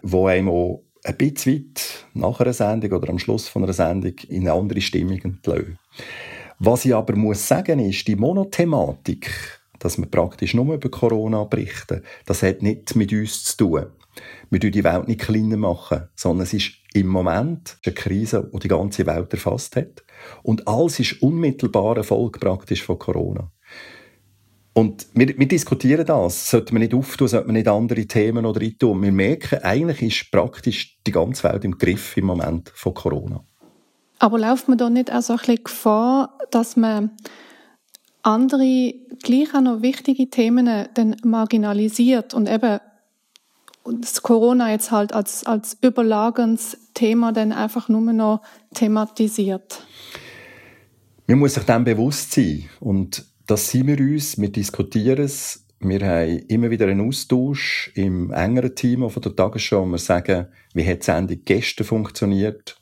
wo 0.02 0.26
einem 0.26 0.48
auch 0.48 0.82
ein 1.04 1.16
bisschen 1.16 1.54
weit 1.54 2.06
nach 2.14 2.40
einer 2.40 2.52
Sendung 2.52 2.92
oder 2.92 3.10
am 3.10 3.18
Schluss 3.18 3.48
von 3.48 3.64
einer 3.64 3.72
Sendung 3.72 4.14
in 4.28 4.42
eine 4.42 4.52
andere 4.52 4.80
Stimmung 4.80 5.18
entlösen. 5.18 5.78
Was 6.58 6.84
ich 6.84 6.94
aber 6.94 7.16
muss 7.16 7.46
sagen 7.46 7.80
ist, 7.80 8.06
die 8.06 8.16
Monothematik, 8.16 9.30
dass 9.78 9.98
wir 9.98 10.06
praktisch 10.06 10.54
nur 10.54 10.74
über 10.74 10.90
Corona 10.90 11.44
berichten, 11.44 12.02
das 12.24 12.42
hat 12.42 12.62
nicht 12.62 12.94
mit 12.94 13.12
uns 13.12 13.44
zu 13.44 13.56
tun. 13.56 13.86
Wir 14.50 14.58
machen 14.58 14.72
die 14.72 14.84
Welt 14.84 15.08
nicht 15.08 15.20
kleiner 15.20 15.56
machen, 15.56 16.08
sondern 16.14 16.44
es 16.44 16.52
ist 16.52 16.72
im 16.94 17.08
Moment 17.08 17.78
eine 17.84 17.94
Krise, 17.94 18.50
die 18.52 18.58
die 18.58 18.68
ganze 18.68 19.06
Welt 19.06 19.32
erfasst 19.32 19.76
hat. 19.76 20.04
Und 20.42 20.68
alles 20.68 21.00
ist 21.00 21.22
unmittelbare 21.22 22.04
Folge 22.04 22.38
praktisch 22.38 22.82
von 22.82 22.98
Corona. 22.98 23.50
Und 24.74 25.06
wir, 25.14 25.28
wir 25.38 25.48
diskutieren 25.48 26.06
das. 26.06 26.50
Sollte 26.50 26.72
man 26.72 26.82
nicht 26.82 26.94
auftun, 26.94 27.28
sollte 27.28 27.46
man 27.46 27.54
nicht 27.54 27.68
andere 27.68 28.06
Themen 28.06 28.46
oder 28.46 28.60
tun. 28.78 29.02
Wir 29.02 29.12
merken, 29.12 29.58
eigentlich 29.62 30.02
ist 30.02 30.30
praktisch 30.30 30.98
die 31.06 31.12
ganze 31.12 31.44
Welt 31.44 31.64
im 31.64 31.76
Griff 31.76 32.16
im 32.16 32.26
Moment 32.26 32.70
von 32.74 32.94
Corona. 32.94 33.44
Aber 34.18 34.38
läuft 34.38 34.68
man 34.68 34.78
da 34.78 34.88
nicht 34.88 35.12
auch 35.12 35.20
so 35.20 35.34
ein 35.34 35.38
bisschen 35.38 35.64
Gefahr, 35.64 36.38
dass 36.50 36.76
man 36.76 37.10
andere 38.22 38.94
gleich 39.22 39.54
auch 39.54 39.60
noch 39.60 39.82
wichtige 39.82 40.30
Themen 40.30 40.86
dann 40.94 41.16
marginalisiert 41.24 42.32
und 42.32 42.48
eben 42.48 42.78
das 43.84 44.22
Corona 44.22 44.70
jetzt 44.70 44.90
halt 44.90 45.12
als, 45.12 45.44
als 45.44 45.76
überlagendes 45.80 46.76
Thema 46.94 47.32
dann 47.32 47.52
einfach 47.52 47.88
nur 47.88 48.12
noch 48.12 48.42
thematisiert. 48.74 49.84
Man 51.26 51.38
muss 51.38 51.54
sich 51.54 51.64
dem 51.64 51.84
bewusst 51.84 52.32
sein 52.32 52.68
und 52.80 53.24
das 53.46 53.70
sind 53.70 53.86
wir 53.86 53.98
uns, 53.98 54.40
wir 54.40 54.50
diskutieren 54.50 55.24
es, 55.24 55.66
wir 55.80 56.06
haben 56.06 56.38
immer 56.48 56.70
wieder 56.70 56.86
einen 56.86 57.06
Austausch 57.08 57.90
im 57.94 58.30
engeren 58.30 58.74
Team 58.74 59.08
von 59.08 59.22
der 59.22 59.34
Tagesschau, 59.34 59.84
wir 59.86 59.98
sagen, 59.98 60.46
wie 60.74 60.86
hat 60.86 61.00
die 61.00 61.06
Sendung 61.06 61.38
gestern 61.44 61.86
funktioniert, 61.86 62.76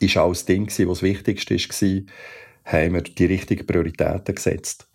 ist 0.00 0.16
alles 0.16 0.44
Ding 0.44 0.66
was 0.66 0.76
das 0.76 1.02
Wichtigste 1.02 1.56
war, 1.56 2.02
haben 2.64 2.94
wir 2.94 3.02
die 3.02 3.24
richtigen 3.26 3.66
Prioritäten 3.66 4.34
gesetzt. 4.34 4.88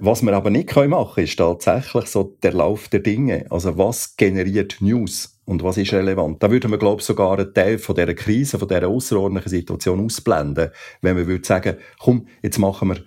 Was 0.00 0.22
wir 0.22 0.32
aber 0.32 0.50
nicht 0.50 0.74
machen 0.76 1.14
können, 1.14 1.26
ist 1.26 1.36
tatsächlich 1.36 2.06
so 2.06 2.36
der 2.40 2.52
Lauf 2.52 2.86
der 2.88 3.00
Dinge. 3.00 3.46
Also 3.50 3.76
was 3.76 4.16
generiert 4.16 4.76
News 4.80 5.40
und 5.44 5.64
was 5.64 5.76
ist 5.76 5.92
relevant? 5.92 6.40
Da 6.40 6.52
würden 6.52 6.70
wir, 6.70 6.78
glaube 6.78 7.00
ich, 7.00 7.06
sogar 7.06 7.36
einen 7.36 7.52
Teil 7.52 7.78
von 7.78 7.96
dieser 7.96 8.14
Krise, 8.14 8.60
von 8.60 8.68
dieser 8.68 8.86
außerordentlichen 8.86 9.50
Situation 9.50 10.04
ausblenden, 10.04 10.70
wenn 11.02 11.16
wir 11.16 11.26
würden 11.26 11.42
sagen, 11.42 11.78
komm, 11.98 12.28
jetzt 12.42 12.58
machen 12.58 12.90
wir 12.90 12.98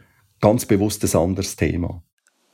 ganz 0.42 0.66
bewusst 0.66 1.04
ein 1.06 1.18
anderes 1.18 1.56
Thema. 1.56 2.04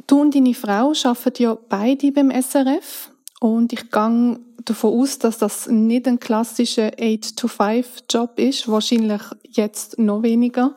Du 0.05 0.21
und 0.21 0.35
deine 0.35 0.53
Frau 0.53 0.93
arbeiten 1.03 1.43
ja 1.43 1.57
beide 1.67 2.11
beim 2.11 2.29
SRF 2.29 3.11
und 3.39 3.73
ich 3.73 3.89
gehe 3.89 4.39
davon 4.65 4.99
aus, 4.99 5.17
dass 5.17 5.39
das 5.39 5.67
nicht 5.67 6.07
ein 6.07 6.19
klassischer 6.19 6.89
8-to-5-Job 6.89 8.37
ist, 8.37 8.69
wahrscheinlich 8.69 9.21
jetzt 9.49 9.97
noch 9.97 10.21
weniger. 10.21 10.75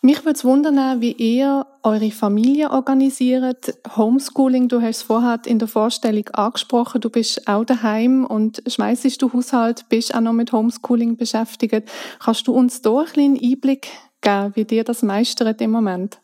Mich 0.00 0.24
würde 0.24 0.36
es 0.36 0.44
wundern, 0.44 1.00
wie 1.00 1.10
ihr 1.10 1.66
eure 1.82 2.12
Familie 2.12 2.70
organisiert. 2.70 3.74
Homeschooling, 3.96 4.68
du 4.68 4.80
hast 4.80 4.98
es 4.98 5.02
vorher 5.02 5.40
in 5.44 5.58
der 5.58 5.66
Vorstellung 5.66 6.28
angesprochen, 6.28 7.00
du 7.00 7.10
bist 7.10 7.48
auch 7.48 7.64
daheim 7.64 8.24
und 8.24 8.62
schmeißt 8.64 9.20
du 9.20 9.32
Haushalt, 9.32 9.88
bist 9.88 10.14
auch 10.14 10.20
noch 10.20 10.34
mit 10.34 10.52
Homeschooling 10.52 11.16
beschäftigt. 11.16 11.90
Kannst 12.20 12.46
du 12.46 12.52
uns 12.52 12.80
da 12.80 12.98
einen 12.98 13.06
kleinen 13.06 13.40
Einblick 13.42 13.88
geben, 14.20 14.52
wie 14.54 14.64
dir 14.64 14.84
das 14.84 15.02
meistert 15.02 15.60
im 15.60 15.72
Moment? 15.72 16.20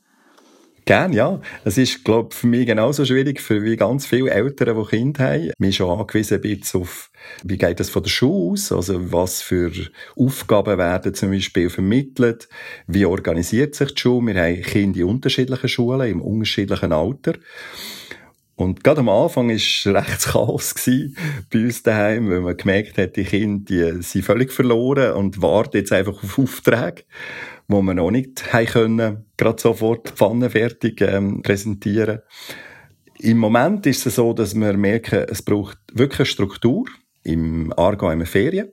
Gern, 0.86 1.14
ja. 1.14 1.40
Es 1.64 1.78
ist, 1.78 2.04
glaube 2.04 2.28
ich, 2.30 2.38
für 2.38 2.46
mich 2.46 2.66
genauso 2.66 3.06
schwierig 3.06 3.40
für 3.40 3.62
wie 3.62 3.76
ganz 3.76 4.04
viele 4.04 4.30
Eltern, 4.30 4.76
die 4.76 4.84
Kinder 4.84 5.24
haben. 5.24 5.44
Wir 5.44 5.52
sind 5.58 5.74
schon 5.74 5.98
angewiesen 5.98 6.42
ein 6.44 6.60
auf, 6.74 7.10
wie 7.42 7.56
geht 7.56 7.80
das 7.80 7.88
von 7.88 8.02
der 8.02 8.10
Schule 8.10 8.52
aus? 8.52 8.70
Also, 8.70 9.10
was 9.10 9.40
für 9.40 9.72
Aufgaben 10.14 10.76
werden 10.76 11.14
zum 11.14 11.30
Beispiel 11.30 11.70
vermittelt? 11.70 12.48
Wie 12.86 13.06
organisiert 13.06 13.74
sich 13.74 13.94
die 13.94 14.00
Schule? 14.00 14.34
Wir 14.34 14.42
haben 14.42 14.62
Kinder 14.62 15.00
in 15.00 15.04
unterschiedlichen 15.06 15.68
Schulen, 15.68 16.10
im 16.10 16.20
unterschiedlichen 16.20 16.92
Alter. 16.92 17.32
Und 18.56 18.84
gerade 18.84 19.00
am 19.00 19.08
Anfang 19.08 19.50
es 19.50 19.86
recht 19.86 20.20
Chaos 20.32 20.74
bei 21.50 21.58
uns 21.58 21.82
daheim, 21.82 22.30
weil 22.30 22.40
man 22.40 22.56
gemerkt 22.56 22.98
hat, 22.98 23.16
die 23.16 23.24
Kinder 23.24 23.64
die 23.64 24.02
sind 24.02 24.24
völlig 24.24 24.52
verloren 24.52 25.14
und 25.14 25.42
warten 25.42 25.78
jetzt 25.78 25.92
einfach 25.92 26.22
auf 26.22 26.38
Aufträge 26.38 27.02
wo 27.68 27.82
wir 27.82 27.94
noch 27.94 28.10
nicht 28.10 28.52
haben 28.52 28.66
können, 28.66 29.24
gerade 29.36 29.60
sofort 29.60 30.12
die 30.20 30.50
fertig 30.50 31.00
ähm, 31.00 31.42
präsentieren. 31.42 32.20
Im 33.18 33.38
Moment 33.38 33.86
ist 33.86 34.06
es 34.06 34.16
so, 34.16 34.32
dass 34.32 34.54
wir 34.54 34.74
merken, 34.74 35.24
es 35.28 35.42
braucht 35.42 35.78
wirklich 35.92 36.20
eine 36.20 36.26
Struktur. 36.26 36.84
Im 37.22 37.72
Aargau 37.76 38.16
wir 38.18 38.26
Ferien. 38.26 38.68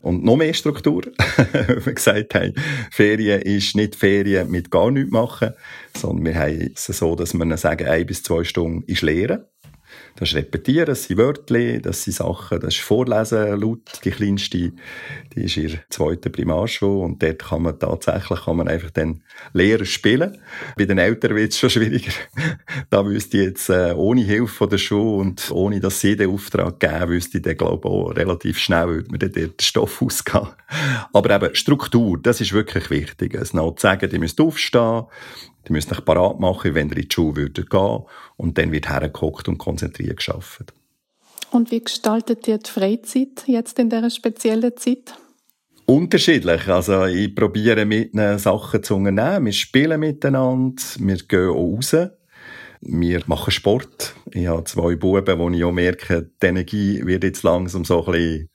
Und 0.00 0.22
noch 0.24 0.36
mehr 0.36 0.54
Struktur. 0.54 1.02
wir 1.84 1.92
gesagt 1.92 2.34
haben, 2.34 2.54
Ferien 2.90 3.42
ist 3.42 3.74
nicht 3.74 3.96
Ferien 3.96 4.50
mit 4.50 4.70
gar 4.70 4.90
nichts 4.90 5.10
machen, 5.10 5.54
sondern 5.96 6.26
wir 6.26 6.34
haben 6.34 6.72
es 6.74 6.86
so, 6.86 7.16
dass 7.16 7.34
wir 7.34 7.56
sagen, 7.56 7.88
ein 7.88 8.06
bis 8.06 8.22
zwei 8.22 8.44
Stunden 8.44 8.84
ist 8.86 9.02
Lehren. 9.02 9.44
Das 10.18 10.30
ist 10.30 10.34
Repetieren, 10.34 10.86
das 10.86 11.04
sind 11.04 11.16
Wörter, 11.16 11.78
das 11.78 12.02
sind 12.02 12.14
Sachen, 12.14 12.58
das 12.58 12.74
ist 12.74 12.80
Vorlesen 12.80 13.60
laut. 13.60 14.00
Die 14.04 14.10
kleinste, 14.10 14.72
die 15.32 15.44
ist 15.44 15.56
ihr 15.56 15.78
zweiter 15.90 16.28
Primarschule 16.28 17.04
und 17.04 17.22
dort 17.22 17.38
kann 17.38 17.62
man 17.62 17.78
tatsächlich 17.78 18.40
kann 18.40 18.56
man 18.56 18.66
einfach 18.66 18.90
dann 18.90 19.22
Lehrer 19.52 19.84
spielen. 19.84 20.38
Bei 20.76 20.86
den 20.86 20.98
Eltern 20.98 21.36
wird 21.36 21.52
es 21.52 21.60
schon 21.60 21.70
schwieriger. 21.70 22.10
da 22.90 23.06
wüsste 23.06 23.36
ich 23.36 23.44
jetzt 23.44 23.68
äh, 23.68 23.92
ohne 23.94 24.22
Hilfe 24.22 24.52
von 24.52 24.68
der 24.68 24.78
Schule 24.78 25.20
und 25.20 25.52
ohne, 25.52 25.78
dass 25.78 26.00
sie 26.00 26.16
den 26.16 26.30
Auftrag 26.30 26.80
geben, 26.80 27.10
wüsste 27.10 27.38
ich 27.38 27.44
dann 27.44 27.56
glaube 27.56 27.86
ich 27.88 27.94
auch 27.94 28.08
relativ 28.08 28.58
schnell, 28.58 28.88
würde 28.88 29.12
mir 29.12 29.18
dann 29.18 29.32
der 29.32 29.50
Stoff 29.60 30.02
ausgehen. 30.02 30.48
Aber 31.12 31.30
eben 31.30 31.54
Struktur, 31.54 32.18
das 32.20 32.40
ist 32.40 32.52
wirklich 32.52 32.90
wichtig. 32.90 33.34
Es 33.34 33.54
noch 33.54 33.76
zu 33.76 33.82
sagen, 33.82 34.10
die 34.10 34.18
müsst 34.18 34.40
aufstehen, 34.40 35.04
die 35.68 35.72
müssen 35.72 35.90
sich 35.90 36.04
parat 36.04 36.40
machen, 36.40 36.74
wenn 36.74 36.88
ihr 36.88 36.96
in 36.96 37.02
die 37.02 37.08
Schule 37.12 37.36
würdet 37.36 37.70
gehen 37.70 38.02
und 38.36 38.58
dann 38.58 38.72
wird 38.72 38.88
hergeguckt 38.88 39.48
und 39.48 39.58
konzentriert 39.58 40.16
geschaffen. 40.16 40.66
Und 41.50 41.70
wie 41.70 41.82
gestaltet 41.82 42.46
ihr 42.48 42.58
die 42.58 42.70
Freizeit 42.70 43.44
jetzt 43.46 43.78
in 43.78 43.88
dieser 43.88 44.10
speziellen 44.10 44.76
Zeit? 44.76 45.14
Unterschiedlich. 45.86 46.68
Also, 46.68 47.06
ich 47.06 47.34
probiere 47.34 47.86
mit 47.86 48.12
ihnen 48.12 48.38
Sachen 48.38 48.82
zu 48.82 48.96
unternehmen. 48.96 49.46
Wir 49.46 49.52
spielen 49.52 50.00
miteinander, 50.00 50.82
wir 50.98 51.16
gehen 51.16 51.48
auch 51.48 51.76
raus. 51.78 51.96
Wir 52.80 53.22
machen 53.26 53.50
Sport. 53.50 54.14
Ich 54.32 54.46
habe 54.46 54.64
zwei 54.64 54.94
Buben, 54.94 55.38
wo 55.38 55.50
ich 55.50 55.64
auch 55.64 55.72
merke, 55.72 56.30
die 56.42 56.46
Energie 56.46 57.04
wird 57.04 57.24
jetzt 57.24 57.42
langsam 57.42 57.84
so 57.84 58.06
ein 58.06 58.12
bisschen 58.12 58.50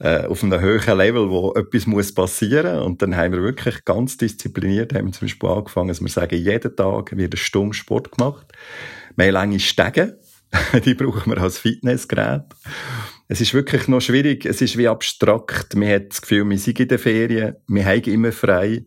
äh, 0.00 0.26
auf 0.26 0.42
einem 0.42 0.60
höheren 0.60 0.98
Level, 0.98 1.30
wo 1.30 1.52
etwas 1.54 1.86
muss 1.86 2.12
passieren 2.12 2.82
Und 2.82 3.02
dann 3.02 3.16
haben 3.16 3.32
wir 3.32 3.42
wirklich 3.42 3.84
ganz 3.84 4.16
diszipliniert, 4.16 4.94
haben 4.94 5.06
wir 5.06 5.12
zum 5.12 5.26
Beispiel 5.26 5.48
angefangen, 5.48 5.88
dass 5.88 6.00
wir 6.00 6.08
sagen, 6.08 6.36
jeden 6.36 6.74
Tag 6.74 7.16
wird 7.16 7.34
eine 7.34 7.38
Stunde 7.38 7.74
Sport 7.74 8.12
gemacht. 8.12 8.46
Wir 9.16 9.26
haben 9.26 9.32
lange 9.32 9.60
Stege, 9.60 10.18
die 10.84 10.94
brauchen 10.94 11.32
wir 11.32 11.38
als 11.42 11.58
Fitnessgerät. 11.58 12.44
Es 13.28 13.40
ist 13.40 13.54
wirklich 13.54 13.88
noch 13.88 14.00
schwierig, 14.00 14.46
es 14.46 14.60
ist 14.60 14.76
wie 14.76 14.88
abstrakt. 14.88 15.74
Man 15.76 15.88
hat 15.88 16.10
das 16.10 16.22
Gefühl, 16.22 16.48
wir 16.48 16.58
sind 16.58 16.80
in 16.80 16.88
den 16.88 16.98
Ferien, 16.98 17.56
wir 17.66 17.84
haben 17.84 18.02
immer 18.02 18.32
frei. 18.32 18.84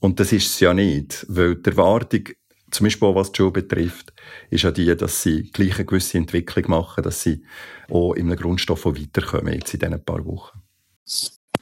Und 0.00 0.18
das 0.18 0.32
ist 0.32 0.46
es 0.46 0.60
ja 0.60 0.72
nicht, 0.72 1.26
weil 1.28 1.56
die 1.56 1.70
Erwartung 1.70 2.24
zum 2.70 2.84
Beispiel 2.84 3.08
auch 3.08 3.14
was 3.14 3.32
die 3.32 3.38
Schule 3.38 3.52
betrifft, 3.52 4.12
ist 4.50 4.62
ja 4.62 4.70
die, 4.70 4.96
dass 4.96 5.22
sie 5.22 5.50
gleich 5.50 5.76
eine 5.76 5.84
gewisse 5.84 6.18
Entwicklung 6.18 6.70
machen, 6.70 7.02
dass 7.04 7.22
sie 7.22 7.44
auch 7.88 8.14
in 8.14 8.26
einem 8.26 8.38
Grundstoff 8.38 8.84
weiterkommen 8.86 9.54
jetzt 9.54 9.74
in 9.74 9.80
diesen 9.80 10.04
paar 10.04 10.24
Wochen. 10.24 10.60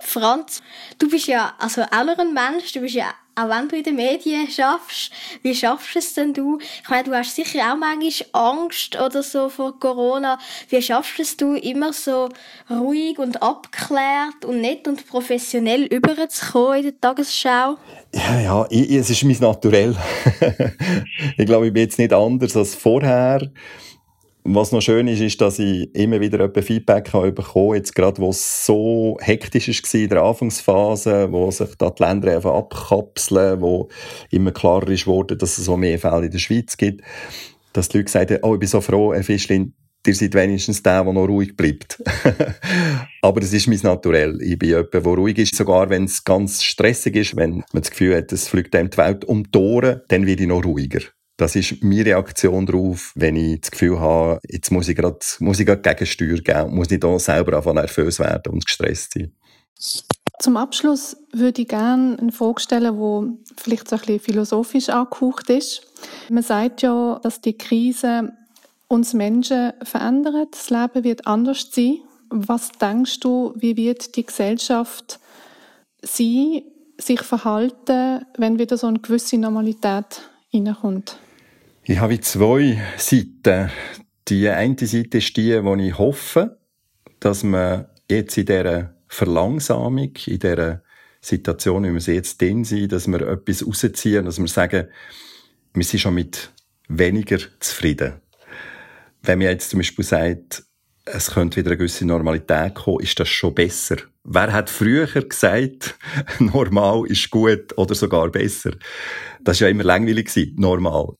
Franz, 0.01 0.63
du 0.99 1.09
bist 1.09 1.27
ja 1.27 1.55
also 1.59 1.83
auch 1.83 2.05
noch 2.05 2.19
ein 2.19 2.33
Mensch, 2.33 2.73
du 2.73 2.81
bist 2.81 2.95
ja 2.95 3.15
auch 3.39 3.49
wenn 3.49 3.69
du 3.69 3.77
in 3.77 3.85
den 3.85 3.95
Medien 3.95 4.49
schaffst, 4.49 5.13
wie 5.43 5.55
schaffst 5.55 5.95
es 5.95 6.15
denn 6.15 6.35
du? 6.35 6.59
Ich 6.59 6.89
meine, 6.89 7.05
du 7.05 7.15
hast 7.15 7.37
sicher 7.37 7.73
auch 7.73 7.77
manchmal 7.77 8.29
Angst 8.33 9.01
oder 9.01 9.23
so 9.23 9.49
vor 9.49 9.79
Corona. 9.79 10.39
Wie 10.69 10.83
schaffst 10.83 11.19
du 11.19 11.23
es 11.23 11.37
du, 11.37 11.55
immer 11.55 11.93
so 11.93 12.31
ruhig 12.69 13.19
und 13.19 13.41
abgeklärt 13.41 14.45
und 14.45 14.61
nett 14.61 14.89
und 14.89 15.07
professionell 15.07 15.85
überzukommen 15.85 16.79
in 16.79 16.83
der 16.85 17.01
Tagesschau? 17.01 17.77
Ja, 18.13 18.41
ja, 18.41 18.67
ich, 18.71 18.91
es 18.91 19.11
ist 19.11 19.23
mein 19.23 19.39
Naturell. 19.39 19.95
ich 21.37 21.47
glaube, 21.47 21.69
ich 21.69 21.73
bin 21.73 21.85
jetzt 21.85 21.99
nicht 21.99 22.13
anders 22.13 22.57
als 22.57 22.75
vorher. 22.75 23.49
Was 24.51 24.73
noch 24.73 24.81
schön 24.81 25.09
ist, 25.09 25.21
ist, 25.21 25.43
dass 25.43 25.59
ich 25.59 25.95
immer 25.95 26.21
wieder 26.21 26.41
etwas 26.41 26.65
Feedback 26.65 27.13
habe 27.13 27.33
bekommen 27.33 27.75
jetzt 27.75 27.95
gerade, 27.95 28.17
wo 28.17 28.31
es 28.31 28.65
so 28.65 29.19
hektisch 29.21 29.69
war 29.69 30.01
in 30.01 30.09
der 30.09 30.23
Anfangsphase, 30.23 31.31
wo 31.31 31.51
sich 31.51 31.69
da 31.77 31.91
die 31.91 32.03
Länder 32.03 32.35
einfach 32.35 32.55
abkapseln, 32.55 33.61
wo 33.61 33.91
immer 34.31 34.51
klarer 34.51 34.89
ist 34.89 35.07
worden, 35.07 35.37
dass 35.37 35.59
es 35.59 35.67
so 35.67 35.77
mehr 35.77 35.99
Fälle 35.99 36.25
in 36.25 36.33
der 36.33 36.39
Schweiz 36.39 36.79
gibt, 36.79 37.03
dass 37.75 37.91
die 37.91 37.99
Leute 37.99 38.11
sagen, 38.11 38.39
oh, 38.41 38.55
ich 38.55 38.61
bin 38.61 38.69
so 38.71 38.81
froh, 38.81 39.13
Herr 39.13 39.23
Fischlin, 39.23 39.75
ihr 40.07 40.15
seid 40.15 40.33
wenigstens 40.33 40.83
der, 40.83 41.05
der 41.05 41.13
noch 41.13 41.29
ruhig 41.29 41.55
bleibt. 41.55 42.03
Aber 43.21 43.41
das 43.41 43.53
ist 43.53 43.67
mein 43.67 43.81
Naturell. 43.83 44.41
Ich 44.41 44.59
bin 44.59 44.71
jemand, 44.71 44.95
der 44.95 45.03
ruhig 45.03 45.37
ist, 45.37 45.57
sogar 45.57 45.91
wenn 45.91 46.05
es 46.05 46.25
ganz 46.25 46.63
stressig 46.63 47.17
ist, 47.17 47.37
wenn 47.37 47.65
man 47.75 47.83
das 47.83 47.91
Gefühl 47.91 48.17
hat, 48.17 48.33
es 48.33 48.49
fliegt 48.49 48.75
einem 48.75 48.89
die 48.89 48.97
Welt 48.97 49.27
um 49.27 49.43
die 49.43 49.59
Ohren, 49.59 50.01
dann 50.09 50.25
werde 50.25 50.45
ich 50.45 50.49
noch 50.49 50.65
ruhiger. 50.65 51.01
Das 51.39 51.55
ist 51.55 51.85
meine 51.85 52.05
Reaktion 52.05 52.67
darauf, 52.67 53.13
wenn 53.15 53.37
ich 53.37 53.61
das 53.61 53.71
Gefühl 53.71 54.01
habe, 54.01 54.41
jetzt 54.49 54.73
muss 54.73 54.89
ich 54.89 54.97
gerade, 54.97 55.21
muss 55.39 55.61
ich 55.61 55.67
gerade 55.67 55.81
Gegensteuer 55.81 56.39
geben, 56.39 56.75
muss 56.75 56.91
ich 56.91 56.99
da 56.99 57.17
selber 57.21 57.57
einfach 57.57 57.73
nervös 57.73 58.19
werden 58.19 58.53
und 58.53 58.67
gestresst 58.67 59.15
sein. 59.15 59.33
Zum 60.41 60.57
Abschluss 60.57 61.17
würde 61.33 61.63
ich 61.63 61.69
gerne 61.69 62.19
eine 62.19 62.33
Frage 62.33 62.61
stellen, 62.61 62.99
die 62.99 63.53
vielleicht 63.57 63.89
so 63.89 63.95
ein 63.95 64.01
bisschen 64.01 64.19
philosophisch 64.19 64.89
angehaucht 64.89 65.49
ist. 65.49 65.87
Man 66.29 66.43
sagt 66.43 66.83
ja, 66.83 67.21
dass 67.23 67.41
die 67.41 67.57
Krise 67.57 68.33
uns 68.89 69.15
Menschen 69.15 69.75
verändert. 69.85 70.49
Das 70.51 70.71
Leben 70.71 71.05
wird 71.05 71.29
anders 71.29 71.69
sein. 71.71 71.99
Was 72.31 72.73
denkst 72.73 73.21
du, 73.21 73.55
wie 73.57 73.77
wird 73.77 74.17
die 74.17 74.27
Gesellschaft 74.27 75.21
sein, 76.03 76.63
sich 77.01 77.23
verhalten, 77.23 78.25
wenn 78.37 78.59
wieder 78.59 78.77
so 78.77 78.89
eine 78.89 78.99
gewisse 78.99 79.39
Normalität 79.39 80.23
hineinkommt? 80.51 81.17
Ich 81.91 82.01
habe 82.01 82.21
zwei 82.21 82.83
Seiten. 82.99 83.71
Die 84.29 84.47
eine 84.47 84.77
Seite 84.77 85.17
ist 85.17 85.35
die, 85.39 85.65
wo 85.65 85.75
ich 85.75 85.97
hoffe, 85.97 86.59
dass 87.19 87.43
man 87.45 87.87
jetzt 88.11 88.37
in 88.37 88.45
dieser 88.45 88.95
Verlangsamung, 89.07 90.13
in 90.27 90.39
dieser 90.39 90.83
Situation, 91.23 91.85
wie 91.85 91.95
wir 91.95 92.01
sie 92.03 92.13
jetzt 92.13 92.43
drin 92.43 92.65
sind, 92.65 92.93
dass 92.93 93.09
wir 93.09 93.23
etwas 93.23 93.67
rausziehen, 93.67 94.27
dass 94.27 94.39
wir 94.39 94.49
sagen, 94.49 94.89
wir 95.73 95.85
sind 95.85 96.01
schon 96.01 96.13
mit 96.13 96.53
weniger 96.89 97.39
zufrieden. 97.59 98.21
Wenn 99.23 99.39
man 99.39 99.49
jetzt 99.49 99.71
zum 99.71 99.79
Beispiel 99.79 100.05
sagt, 100.05 100.65
es 101.07 101.31
könnte 101.31 101.57
wieder 101.57 101.71
eine 101.71 101.79
gewisse 101.79 102.05
Normalität 102.05 102.75
kommen, 102.75 103.01
ist 103.01 103.19
das 103.19 103.31
schon 103.31 103.55
besser. 103.55 103.97
Wer 104.25 104.53
hat 104.53 104.69
früher 104.69 105.07
gesagt, 105.07 105.97
normal 106.39 107.07
ist 107.07 107.31
gut 107.31 107.79
oder 107.79 107.95
sogar 107.95 108.29
besser? 108.29 108.73
Das 109.41 109.59
war 109.63 109.69
ja 109.69 109.71
immer 109.71 109.85
langweilig, 109.85 110.31
normal. 110.57 111.15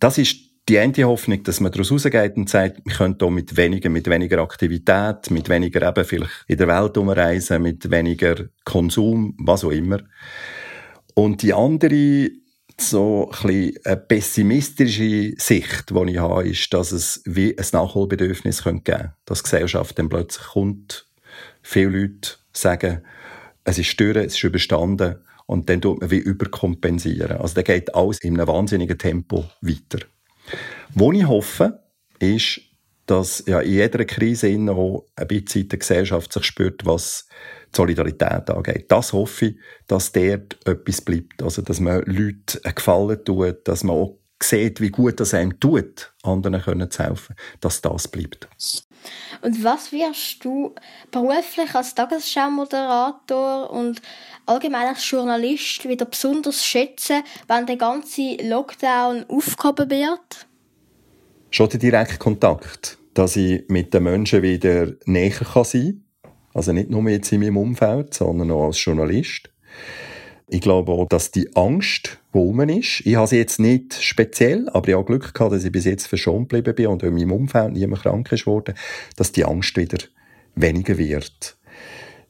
Das 0.00 0.18
ist 0.18 0.36
die 0.68 0.78
eine 0.78 1.04
Hoffnung, 1.04 1.42
dass 1.42 1.60
man 1.60 1.72
daraus 1.72 1.92
rausgeht 1.92 2.36
und 2.36 2.48
sagt, 2.48 2.80
wir 2.84 2.94
können 2.94 3.16
hier 3.18 3.30
mit 3.30 3.56
weniger, 3.56 3.90
mit 3.90 4.08
weniger 4.08 4.38
Aktivität, 4.38 5.30
mit 5.30 5.48
weniger 5.48 5.88
eben 5.88 6.04
vielleicht 6.04 6.44
in 6.46 6.58
der 6.58 6.68
Welt 6.68 6.96
umreisen, 6.96 7.62
mit 7.62 7.90
weniger 7.90 8.46
Konsum, 8.64 9.34
was 9.38 9.64
auch 9.64 9.70
immer. 9.70 10.00
Und 11.14 11.42
die 11.42 11.52
andere 11.52 12.30
so 12.80 13.30
ein 13.44 13.74
eine 13.84 13.96
pessimistische 13.96 15.34
Sicht, 15.36 15.90
die 15.90 16.10
ich 16.12 16.18
habe, 16.18 16.48
ist, 16.48 16.72
dass 16.72 16.92
es 16.92 17.22
wie 17.26 17.58
ein 17.58 17.66
Nachholbedürfnis 17.72 18.64
geben 18.64 18.84
könnte. 18.84 19.14
Dass 19.26 19.42
die 19.42 19.50
Gesellschaft 19.50 19.98
dann 19.98 20.08
plötzlich 20.08 20.46
kommt, 20.46 21.08
viele 21.62 21.90
Leute 21.90 22.30
sagen, 22.52 23.02
es 23.64 23.78
ist 23.78 23.88
störend, 23.88 24.26
es 24.26 24.34
ist 24.34 24.44
überstanden 24.44 25.16
und 25.50 25.68
dann 25.68 25.80
tut 25.80 26.00
man 26.00 26.12
wie 26.12 26.18
überkompensieren. 26.18 27.38
Also 27.38 27.56
da 27.56 27.62
geht 27.62 27.92
alles 27.92 28.20
in 28.20 28.38
einem 28.38 28.46
wahnsinnigen 28.46 28.96
Tempo 28.96 29.46
weiter. 29.60 29.98
Wo 30.94 31.10
ich 31.10 31.26
hoffe, 31.26 31.82
ist, 32.20 32.60
dass 33.06 33.42
ja 33.48 33.58
in 33.60 33.72
jeder 33.72 34.04
Krise 34.04 34.56
auch 34.70 35.06
ein 35.16 35.26
bisschen 35.26 35.68
die 35.68 35.76
Gesellschaft 35.80 36.32
sich 36.32 36.44
spürt, 36.44 36.86
was 36.86 37.26
die 37.72 37.78
Solidarität 37.78 38.48
angeht. 38.48 38.92
Das 38.92 39.12
hoffe 39.12 39.46
ich, 39.46 39.56
dass 39.88 40.12
dort 40.12 40.56
etwas 40.68 41.00
bleibt. 41.00 41.42
Also, 41.42 41.62
dass 41.62 41.80
man 41.80 42.04
Leuten 42.04 42.60
einen 42.62 42.74
Gefallen 42.76 43.24
tut, 43.24 43.66
dass 43.66 43.82
man 43.82 43.96
auch 43.96 44.19
sieht, 44.42 44.80
wie 44.80 44.90
gut 44.90 45.20
das 45.20 45.34
einem 45.34 45.58
tut, 45.60 46.12
anderen 46.22 46.60
können 46.60 46.90
zu 46.90 47.04
helfen, 47.04 47.34
dass 47.60 47.80
das 47.80 48.08
bleibt. 48.08 48.48
Und 49.42 49.64
was 49.64 49.92
wirst 49.92 50.44
du 50.44 50.74
beruflich 51.10 51.74
als 51.74 51.94
Tagesschau-Moderator 51.94 53.70
und 53.70 54.02
allgemein 54.46 54.88
als 54.88 55.08
Journalist 55.08 55.88
wieder 55.88 56.04
besonders 56.04 56.64
schätzen, 56.64 57.22
wenn 57.48 57.66
der 57.66 57.76
ganze 57.76 58.36
Lockdown 58.42 59.24
aufgehoben 59.28 59.90
wird? 59.90 60.46
Schon 61.50 61.68
der 61.70 61.80
direkte 61.80 62.18
Kontakt, 62.18 62.98
dass 63.14 63.36
ich 63.36 63.64
mit 63.68 63.94
den 63.94 64.04
Menschen 64.04 64.42
wieder 64.42 64.88
näher 65.06 65.32
sein 65.32 65.64
kann 65.72 66.04
also 66.52 66.72
nicht 66.72 66.90
nur 66.90 67.08
jetzt 67.08 67.32
in 67.32 67.40
meinem 67.40 67.56
Umfeld, 67.56 68.14
sondern 68.14 68.50
auch 68.50 68.66
als 68.66 68.84
Journalist. 68.84 69.50
Ich 70.48 70.60
glaube 70.60 70.92
auch, 70.92 71.06
dass 71.06 71.30
die 71.30 71.54
Angst, 71.54 72.19
rum 72.34 72.60
ist, 72.60 73.02
ich 73.04 73.16
habe 73.16 73.26
sie 73.26 73.36
jetzt 73.36 73.58
nicht 73.58 73.94
speziell, 74.02 74.68
aber 74.70 74.88
ich 74.88 74.94
habe 74.94 75.04
Glück 75.04 75.34
gehabt, 75.34 75.52
dass 75.52 75.64
ich 75.64 75.72
bis 75.72 75.84
jetzt 75.84 76.06
verschont 76.06 76.48
geblieben 76.48 76.74
bin 76.74 76.86
und 76.88 77.02
in 77.02 77.14
meinem 77.14 77.32
Umfeld 77.32 77.72
niemand 77.72 78.02
krank 78.02 78.30
ist 78.32 78.46
worden, 78.46 78.74
dass 79.16 79.32
die 79.32 79.44
Angst 79.44 79.76
wieder 79.76 79.98
weniger 80.54 80.96
wird. 80.98 81.56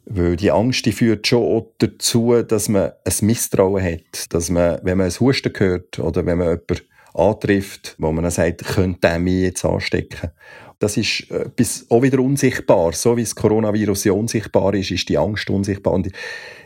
Weil 0.07 0.37
die 0.37 0.51
Angst, 0.51 0.87
die 0.87 0.93
führt 0.93 1.27
schon 1.27 1.43
auch 1.43 1.73
dazu, 1.79 2.43
dass 2.43 2.69
man 2.69 2.93
ein 3.05 3.27
Misstrauen 3.27 3.85
hat, 3.85 4.33
dass 4.33 4.51
man, 4.51 4.81
wenn 4.83 4.99
man 4.99 5.07
ein 5.07 5.21
Husten 5.21 5.53
hört 5.57 5.99
oder 5.99 6.27
wenn 6.27 6.39
man 6.39 6.49
jemanden 6.49 6.87
antrifft, 7.15 7.97
wo 7.99 8.11
man 8.13 8.25
dann 8.25 8.31
sagt, 8.31 8.65
könnte 8.65 9.01
der 9.03 9.19
mich 9.19 9.43
jetzt 9.43 9.65
anstecken. 9.65 10.31
Das 10.79 10.97
ist 10.97 11.31
etwas 11.31 11.87
auch 11.91 12.03
wieder 12.03 12.21
unsichtbar. 12.21 12.93
So 12.93 13.17
wie 13.17 13.23
das 13.23 13.35
Coronavirus 13.35 14.05
ja 14.05 14.13
unsichtbar 14.13 14.75
ist, 14.75 14.91
ist 14.91 15.09
die 15.09 15.19
Angst 15.19 15.51
unsichtbar. 15.51 15.93
Und 15.93 16.11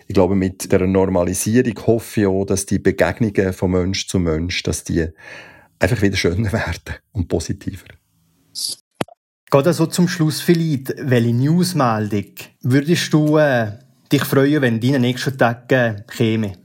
ich 0.07 0.15
glaube, 0.15 0.35
mit 0.35 0.71
der 0.71 0.87
Normalisierung 0.87 1.87
hoffe 1.87 2.21
ich 2.21 2.27
auch, 2.27 2.45
dass 2.45 2.67
die 2.67 2.79
Begegnungen 2.79 3.53
von 3.53 3.71
Mensch 3.71 4.07
zu 4.07 4.19
Mensch, 4.19 4.63
dass 4.63 4.85
die 4.85 5.07
einfach 5.79 6.03
wieder 6.03 6.17
schöner 6.17 6.53
werden 6.53 6.97
und 7.13 7.29
positiver. 7.29 7.87
Geht 9.51 9.67
also 9.67 9.87
zum 9.87 10.09
Schluss 10.09 10.41
vielleicht, 10.41 10.95
welche 10.99 11.33
Newsmeldung 11.33 12.33
würdest 12.63 13.13
du 13.13 13.39
äh, 13.39 13.73
dich 14.11 14.25
freuen, 14.25 14.63
wenn 14.63 14.81
deine 14.81 14.99
nächsten 14.99 15.39
Tage 15.39 16.05
käme? 16.09 16.65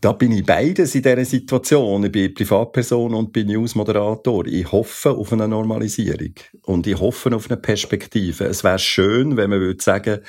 Da 0.00 0.12
bin 0.12 0.32
ich 0.32 0.44
beides 0.44 0.94
in 0.94 1.02
dieser 1.02 1.24
Situation. 1.24 2.04
Ich 2.04 2.12
bin 2.12 2.34
Privatperson 2.34 3.14
und 3.14 3.32
bin 3.32 3.46
Newsmoderator. 3.48 4.46
Ich 4.46 4.70
hoffe 4.70 5.10
auf 5.12 5.32
eine 5.32 5.48
Normalisierung. 5.48 6.34
Und 6.62 6.86
ich 6.86 6.98
hoffe 6.98 7.34
auf 7.34 7.50
eine 7.50 7.56
Perspektive. 7.56 8.44
Es 8.44 8.62
wäre 8.62 8.78
schön, 8.78 9.36
wenn 9.36 9.50
man 9.50 9.60
würde 9.60 9.82
sagen, 9.82 10.20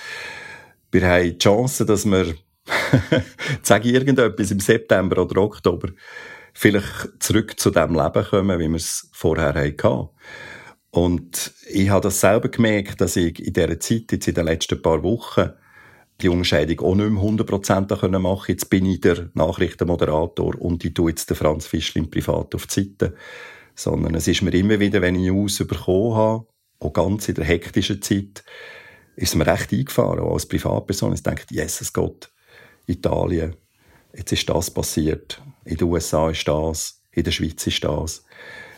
wir 0.99 1.07
haben 1.07 1.23
die 1.23 1.37
Chance, 1.37 1.85
dass 1.85 2.05
wir, 2.05 2.33
sage 3.61 3.87
ich 3.87 3.93
irgendetwas 3.93 4.49
im 4.49 4.59
September 4.59 5.21
oder 5.21 5.41
Oktober, 5.41 5.89
vielleicht 6.53 7.21
zurück 7.21 7.59
zu 7.59 7.69
dem 7.69 7.93
Leben 7.93 8.25
kommen, 8.25 8.59
wie 8.59 8.67
wir 8.67 8.75
es 8.77 9.09
vorher 9.13 9.53
hatten. 9.53 10.09
Und 10.89 11.53
ich 11.69 11.89
habe 11.89 12.01
das 12.01 12.19
selber 12.19 12.49
gemerkt, 12.49 12.99
dass 12.99 13.15
ich 13.15 13.39
in 13.45 13.53
dieser 13.53 13.79
Zeit, 13.79 14.11
jetzt 14.11 14.27
in 14.27 14.33
den 14.33 14.45
letzten 14.45 14.81
paar 14.81 15.03
Wochen, 15.03 15.51
die 16.21 16.29
Unterscheidung 16.29 16.79
auch 16.79 16.95
nicht 16.95 17.11
mehr 17.11 17.21
100% 17.21 18.17
machen 18.17 18.45
Jetzt 18.47 18.69
bin 18.71 18.87
ich 18.87 19.01
der 19.01 19.29
Nachrichtenmoderator 19.35 20.59
und 20.59 20.83
ich 20.83 20.95
tue 20.95 21.11
jetzt 21.11 21.29
den 21.29 21.37
Franz 21.37 21.67
Fischlin 21.67 22.09
privat 22.09 22.55
auf 22.55 22.65
die 22.65 22.81
Seite. 22.81 23.13
Sondern 23.75 24.15
es 24.15 24.27
ist 24.27 24.41
mir 24.41 24.55
immer 24.55 24.79
wieder, 24.79 24.99
wenn 25.03 25.13
ich 25.13 25.29
News 25.29 25.59
bekommen 25.59 26.15
habe, 26.15 26.47
auch 26.79 26.93
ganz 26.93 27.29
in 27.29 27.35
der 27.35 27.45
hektischen 27.45 28.01
Zeit, 28.01 28.43
ist 29.17 29.35
mir 29.35 29.47
recht 29.47 29.73
eingefahren, 29.73 30.19
auch 30.19 30.33
als 30.33 30.45
Privatperson. 30.45 31.13
Ich 31.13 31.23
denke, 31.23 31.43
Jesus 31.49 31.91
Gott, 31.91 32.29
Italien, 32.85 33.55
jetzt 34.15 34.31
ist 34.31 34.47
das 34.47 34.71
passiert. 34.71 35.41
In 35.65 35.77
den 35.77 35.87
USA 35.87 36.29
ist 36.29 36.47
das, 36.47 37.01
in 37.11 37.23
der 37.23 37.31
Schweiz 37.31 37.65
ist 37.67 37.83
das. 37.83 38.23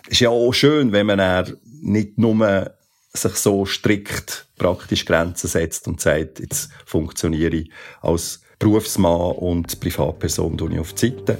Es 0.05 0.13
ist 0.13 0.21
ja 0.21 0.29
auch 0.29 0.53
schön, 0.53 0.91
wenn 0.91 1.05
man 1.05 1.57
nicht 1.81 2.17
nur 2.17 2.73
sich 3.11 3.35
so 3.35 3.65
strikt 3.65 4.47
praktisch 4.57 5.05
Grenzen 5.05 5.47
setzt 5.47 5.87
und 5.87 5.99
sagt, 5.99 6.39
jetzt 6.39 6.69
funktioniere 6.85 7.57
ich 7.57 7.71
als 8.01 8.41
Berufsmann 8.59 9.31
und 9.33 9.79
Privatperson 9.79 10.57
ich 10.71 10.79
auf 10.79 10.93
die 10.93 11.09
Seite. 11.09 11.37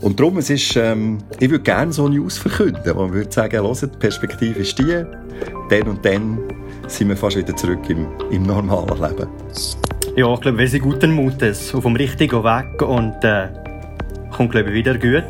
Und 0.00 0.20
darum, 0.20 0.38
es 0.38 0.48
ist, 0.48 0.76
ähm, 0.76 1.18
ich 1.40 1.50
würde 1.50 1.64
gerne 1.64 1.92
so 1.92 2.08
News 2.08 2.38
verkünden, 2.38 2.82
wo 2.94 3.00
man 3.00 3.12
würde 3.12 3.32
sagen, 3.32 3.64
die 3.64 3.98
Perspektive 3.98 4.60
ist 4.60 4.78
die, 4.78 5.04
dann 5.70 5.88
und 5.88 6.04
dann 6.04 6.38
sind 6.88 7.08
wir 7.08 7.16
fast 7.16 7.36
wieder 7.36 7.54
zurück 7.56 7.88
im, 7.88 8.06
im 8.30 8.42
normalen 8.42 9.00
Leben. 9.00 9.28
Ja, 10.16 10.32
ich 10.34 10.40
glaube, 10.40 10.58
wir 10.58 10.68
sind 10.68 10.82
guten 10.82 11.12
Mutes, 11.12 11.74
auf 11.74 11.84
dem 11.84 11.96
richtigen 11.96 12.42
Weg 12.42 12.82
und 12.82 13.22
äh, 13.22 13.48
kommt, 14.30 14.50
glaube 14.52 14.70
ich, 14.70 14.74
wieder 14.74 14.98
gut. 14.98 15.24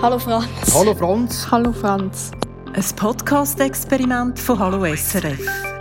Hallo 0.00 0.18
Franz. 0.18 0.46
Hallo 0.74 0.94
Franz. 0.94 1.48
Hallo 1.50 1.72
Franz. 1.72 2.30
Ein 2.72 2.84
Podcast-Experiment 2.96 4.38
von 4.38 4.58
Hallo 4.58 4.84
SRF. 4.84 5.73